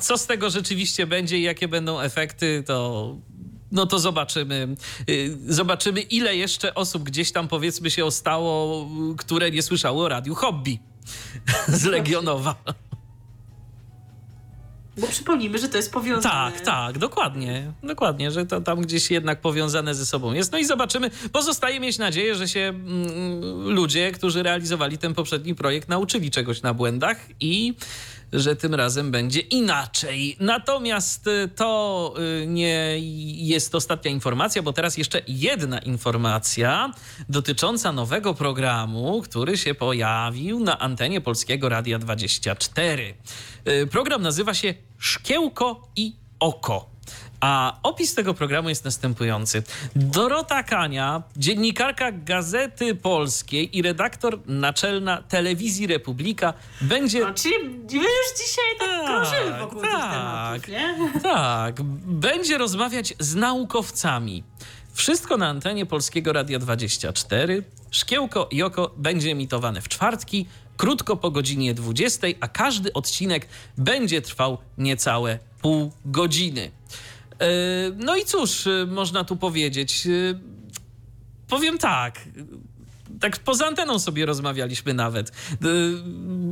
[0.00, 3.16] co z tego rzeczywiście będzie i jakie będą efekty, to
[3.72, 4.68] no to zobaczymy.
[5.10, 10.34] Y, zobaczymy, ile jeszcze osób gdzieś tam powiedzmy się ostało, które nie słyszało o radiu
[10.34, 10.78] hobby
[11.68, 12.54] z Legionowa.
[14.96, 16.52] Bo przypomnijmy, że to jest powiązane.
[16.52, 17.72] Tak, tak, dokładnie.
[17.82, 20.52] Dokładnie, że to tam gdzieś jednak powiązane ze sobą jest.
[20.52, 21.10] No i zobaczymy.
[21.32, 26.74] Pozostaje mieć nadzieję, że się mm, ludzie, którzy realizowali ten poprzedni projekt, nauczyli czegoś na
[26.74, 27.74] błędach i
[28.32, 30.36] że tym razem będzie inaczej.
[30.40, 32.96] Natomiast y, to y, nie
[33.36, 36.92] jest ostatnia informacja, bo teraz jeszcze jedna informacja
[37.28, 43.14] dotycząca nowego programu, który się pojawił na antenie Polskiego Radia 24.
[43.68, 46.91] Y, program nazywa się Szkiełko i Oko.
[47.42, 49.62] A opis tego programu jest następujący.
[49.96, 57.20] Dorota Kania, dziennikarka Gazety Polskiej i redaktor naczelna Telewizji Republika będzie...
[57.20, 61.20] No, czyli my już dzisiaj tak, tak krążymy wokół tak, tych tematów, nie?
[61.22, 61.82] Tak.
[62.06, 64.44] Będzie rozmawiać z naukowcami.
[64.92, 67.62] Wszystko na antenie Polskiego Radia 24.
[67.90, 74.22] Szkiełko i oko będzie emitowane w czwartki, krótko po godzinie 20, a każdy odcinek będzie
[74.22, 76.70] trwał niecałe pół godziny.
[77.42, 77.46] E,
[77.96, 80.06] no i cóż, e, można tu powiedzieć.
[80.06, 80.10] E,
[81.48, 82.20] powiem tak.
[83.20, 85.32] Tak poza anteną sobie rozmawialiśmy nawet.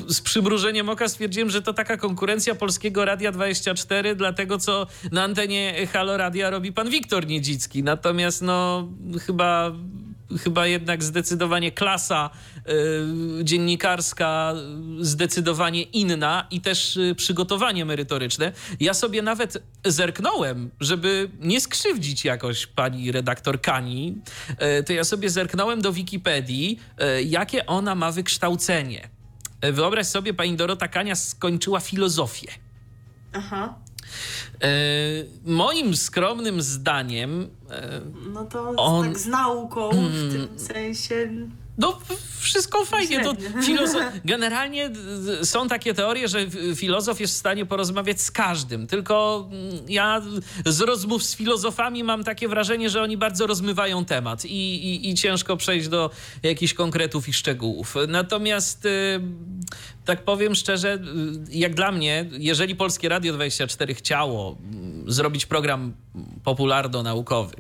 [0.09, 5.23] Z przymrużeniem oka stwierdziłem, że to taka konkurencja Polskiego Radia 24 dla tego, co na
[5.23, 7.83] antenie Halo Radia robi pan Wiktor Niedzicki.
[7.83, 8.89] Natomiast no
[9.27, 9.73] chyba
[10.39, 12.31] chyba jednak zdecydowanie klasa
[13.41, 14.55] y, dziennikarska
[15.01, 18.53] zdecydowanie inna i też y, przygotowanie merytoryczne.
[18.81, 24.19] Ja sobie nawet zerknąłem, żeby nie skrzywdzić jakoś pani redaktor Kani,
[24.81, 26.81] y, to ja sobie zerknąłem do Wikipedii,
[27.25, 29.09] jakie ona ma wykształcenie.
[29.73, 32.49] Wyobraź sobie, pani Dorota Kania skończyła filozofię.
[33.33, 33.75] Aha.
[34.63, 34.69] E,
[35.45, 38.01] moim skromnym zdaniem, e,
[38.33, 39.13] No to On- Mm.
[39.13, 41.31] tak z nauką w tym sensie.
[41.79, 41.99] no
[42.39, 43.25] wszystko fajnie.
[43.25, 43.33] To
[43.67, 44.03] filozof...
[44.25, 44.91] Generalnie
[45.43, 46.39] są takie teorie, że
[46.77, 48.87] filozof jest w stanie porozmawiać z każdym.
[48.87, 50.23] Tylko mm, ja
[50.67, 55.15] z rozmów z filozofami mam takie wrażenie, że oni bardzo rozmywają temat i, i, i
[55.15, 56.11] ciężko przejść do
[56.43, 57.95] jakichś konkretów i szczegółów.
[58.09, 59.21] Natomiast y,
[60.11, 60.99] tak powiem szczerze, y,
[61.59, 65.95] jak dla mnie, jeżeli Polskie Radio 24 chciało mm, zrobić program
[66.45, 67.57] popularno-naukowy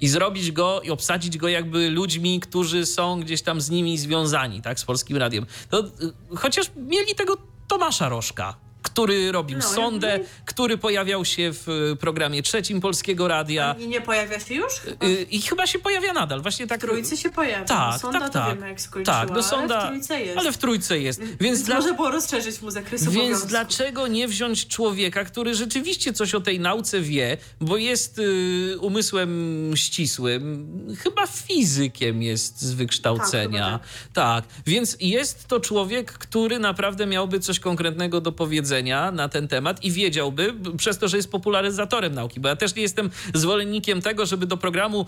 [0.00, 4.62] i zrobić go i obsadzić go jakby ludźmi, którzy są gdzieś tam z nimi związani,
[4.62, 5.90] tak, z Polskim Radiem, to y,
[6.36, 7.36] chociaż mieli tego
[7.68, 8.54] Tomasza Rożka,
[8.94, 13.88] który robił No, sondę, jakby- który pojawiał się w y, programie trzecim Polskiego Radia I
[13.88, 14.72] nie pojawia się już?
[14.72, 16.42] Chyba y, i chyba się pojawia nadal.
[16.42, 17.64] Właśnie tak w trójce się pojawia.
[17.64, 18.54] tak, Sonda tak, to tak.
[18.54, 20.38] wiemy jak skończyła, tak, no sonda, ale w trójce jest.
[20.38, 21.20] ale w trójce jest.
[21.20, 26.12] Więc, Więc dla, można było rozszerzyć mu zakres więc dlaczego nie wziąć człowieka, który rzeczywiście
[26.12, 33.78] coś o tej nauce wie, bo jest y, umysłem ścisłym, chyba fizykiem jest z wykształcenia.
[34.12, 39.48] Tak, tak, więc jest to człowiek, który naprawdę miałby coś konkretnego do powiedzenia na ten
[39.48, 44.02] temat i wiedziałby, przez to, że jest popularyzatorem nauki, bo ja też nie jestem zwolennikiem
[44.02, 45.06] tego, żeby do programu,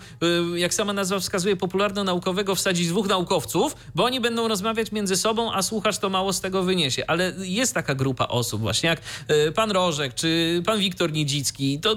[0.55, 5.53] y, jak sama nazwa wskazuje, popularno-naukowego wsadzić dwóch naukowców, bo oni będą rozmawiać między sobą,
[5.53, 7.03] a słuchacz to mało z tego wyniesie.
[7.07, 9.01] Ale jest taka grupa osób, właśnie jak
[9.47, 11.95] y, pan Rożek czy pan Wiktor Niedzicki, to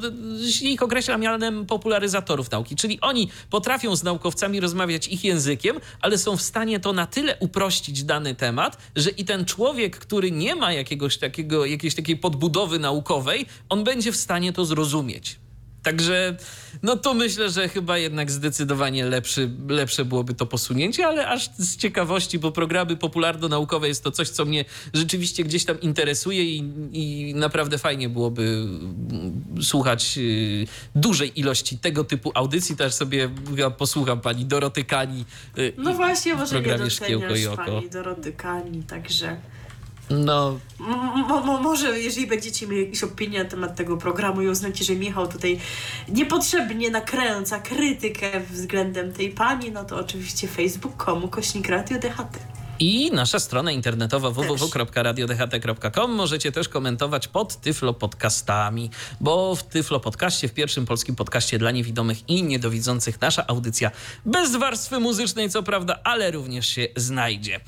[0.62, 6.36] ich określa mianem popularyzatorów nauki, czyli oni potrafią z naukowcami rozmawiać ich językiem, ale są
[6.36, 10.73] w stanie to na tyle uprościć dany temat, że i ten człowiek, który nie ma
[10.73, 15.39] jakiegoś takiego, jakiejś takiej podbudowy naukowej, on będzie w stanie to zrozumieć.
[15.83, 16.37] Także,
[16.83, 21.77] no to myślę, że chyba jednak zdecydowanie lepszy, lepsze byłoby to posunięcie, ale aż z
[21.77, 24.65] ciekawości, bo programy popularno-naukowe jest to coś, co mnie
[24.95, 32.05] rzeczywiście gdzieś tam interesuje i, i naprawdę fajnie byłoby mm, słuchać y, dużej ilości tego
[32.05, 32.77] typu audycji.
[32.77, 35.25] Też sobie ja posłucham pani Doroty Kani.
[35.59, 39.37] y, No właśnie, może nie doceniasz pani Doroty Kani, także...
[40.11, 44.49] No, M- mo- mo- może jeżeli będziecie mieli jakieś opinie na temat tego programu i
[44.49, 45.61] uznacie, że Michał tutaj
[46.09, 52.39] niepotrzebnie nakręca krytykę względem tej pani, no to oczywiście facebook.com kośnik radio DHT.
[52.78, 60.49] I nasza strona internetowa www.radiodht.com możecie też komentować pod Tyflo Podcastami, bo w Tyflo Podcaście,
[60.49, 63.91] w pierwszym polskim podcaście dla niewidomych i niedowidzących, nasza audycja
[64.27, 67.61] bez warstwy muzycznej, co prawda, ale również się znajdzie.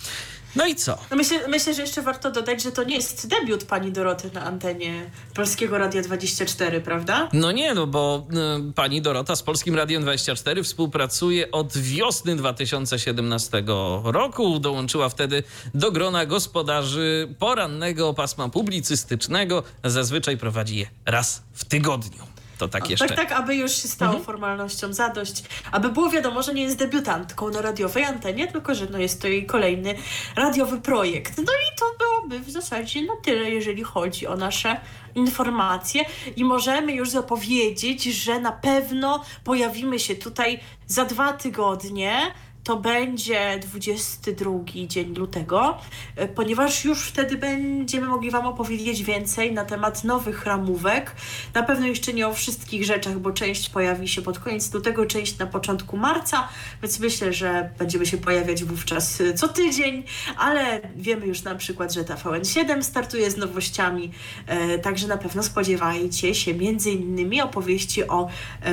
[0.57, 0.99] No i co?
[1.11, 4.45] No myślę, myślę, że jeszcze warto dodać, że to nie jest debiut pani Doroty na
[4.45, 7.29] antenie Polskiego Radia 24, prawda?
[7.33, 8.27] No nie, no bo
[8.69, 13.63] y, pani Dorota z Polskim Radiem 24 współpracuje od wiosny 2017
[14.05, 14.59] roku.
[14.59, 15.43] Dołączyła wtedy
[15.75, 19.63] do grona gospodarzy porannego pasma publicystycznego.
[19.85, 22.32] Zazwyczaj prowadzi je raz w tygodniu.
[22.63, 23.09] To tak jeszcze.
[23.09, 24.25] Tak, tak, aby już się stało Mhm.
[24.25, 25.43] formalnością zadość.
[25.73, 29.29] Aby było wiadomo, że nie jest debiutantką na radiowej antenie, tylko że no jest to
[29.29, 29.95] jej kolejny
[30.37, 31.37] radiowy projekt.
[31.39, 34.81] No i to byłoby w zasadzie na tyle, jeżeli chodzi o nasze
[35.15, 36.05] informacje.
[36.37, 42.33] I możemy już zapowiedzieć, że na pewno pojawimy się tutaj za dwa tygodnie.
[42.65, 45.79] To będzie 22 dzień lutego,
[46.17, 51.17] e, ponieważ już wtedy będziemy mogli Wam opowiedzieć więcej na temat nowych ramówek.
[51.55, 55.39] Na pewno jeszcze nie o wszystkich rzeczach, bo część pojawi się pod koniec lutego, część
[55.39, 56.49] na początku marca,
[56.83, 60.05] więc myślę, że będziemy się pojawiać wówczas e, co tydzień,
[60.39, 64.11] ale wiemy już na przykład, że TVN7 startuje z nowościami,
[64.47, 68.29] e, także na pewno spodziewajcie się między innymi opowieści o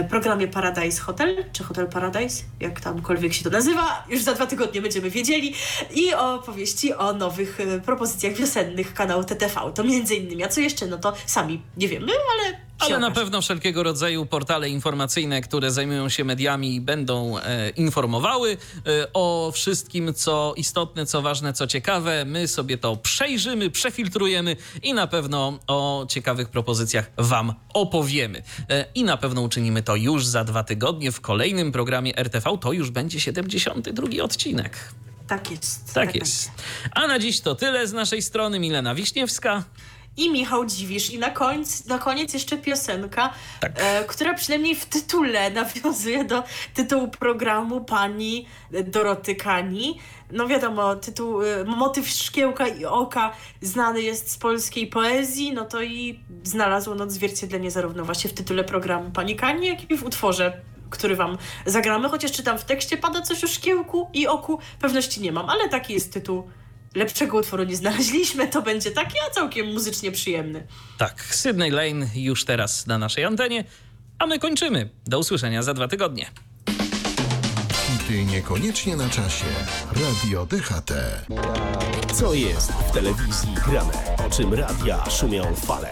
[0.10, 3.79] programie Paradise Hotel, czy Hotel Paradise, jak tamkolwiek się to nazywa,
[4.10, 5.54] już za dwa tygodnie będziemy wiedzieli,
[5.94, 9.72] i opowieści o nowych e, propozycjach wiosennych kanału TTV.
[9.76, 13.42] To między innymi, a co jeszcze, no to sami nie wiemy, ale Ale na pewno
[13.42, 18.58] wszelkiego rodzaju portale informacyjne, które zajmują się mediami, będą e, informowały
[18.88, 22.26] e, o wszystkim, co istotne, co ważne, co ciekawe.
[22.26, 28.44] My sobie to przejrzymy, przefiltrujemy i na pewno o ciekawych propozycjach Wam opowiemy.
[28.70, 32.58] E, I na pewno uczynimy to już za dwa tygodnie w kolejnym programie RTV.
[32.62, 34.94] To już będzie 72 odcinek.
[35.28, 35.94] Tak jest.
[35.94, 36.52] Tak jest.
[36.92, 38.60] A na dziś to tyle z naszej strony.
[38.60, 39.64] Milena Wiśniewska.
[40.20, 41.10] I Michał Dziwisz.
[41.10, 43.72] I na, końc, na koniec jeszcze piosenka, Tak.
[43.76, 46.44] e, która przynajmniej w tytule nawiązuje do
[46.74, 48.46] tytułu programu pani
[48.86, 50.00] Doroty Kani.
[50.32, 53.32] No wiadomo, tytuł, e, motyw szkiełka i oka
[53.62, 58.64] znany jest z polskiej poezji, no to i znalazł on odzwierciedlenie zarówno właśnie w tytule
[58.64, 63.22] programu pani Kani, jak i w utworze który wam zagramy, chociaż czytam w tekście, pada
[63.22, 66.50] coś o szkiełku i oku, pewności nie mam, ale taki jest tytuł.
[66.96, 70.68] Lepszego utworu nie znaleźliśmy, to będzie taki, a całkiem muzycznie przyjemny.
[70.98, 73.64] Tak, Sydney Lane już teraz na naszej antenie,
[74.20, 74.90] a my kończymy.
[75.08, 76.32] Do usłyszenia za dwa tygodnie.
[77.74, 79.46] Hity niekoniecznie na czasie.
[79.96, 80.94] Radio DHT.
[82.14, 83.94] Co jest w telewizji grane?
[84.28, 85.92] O czym radia szumią fale?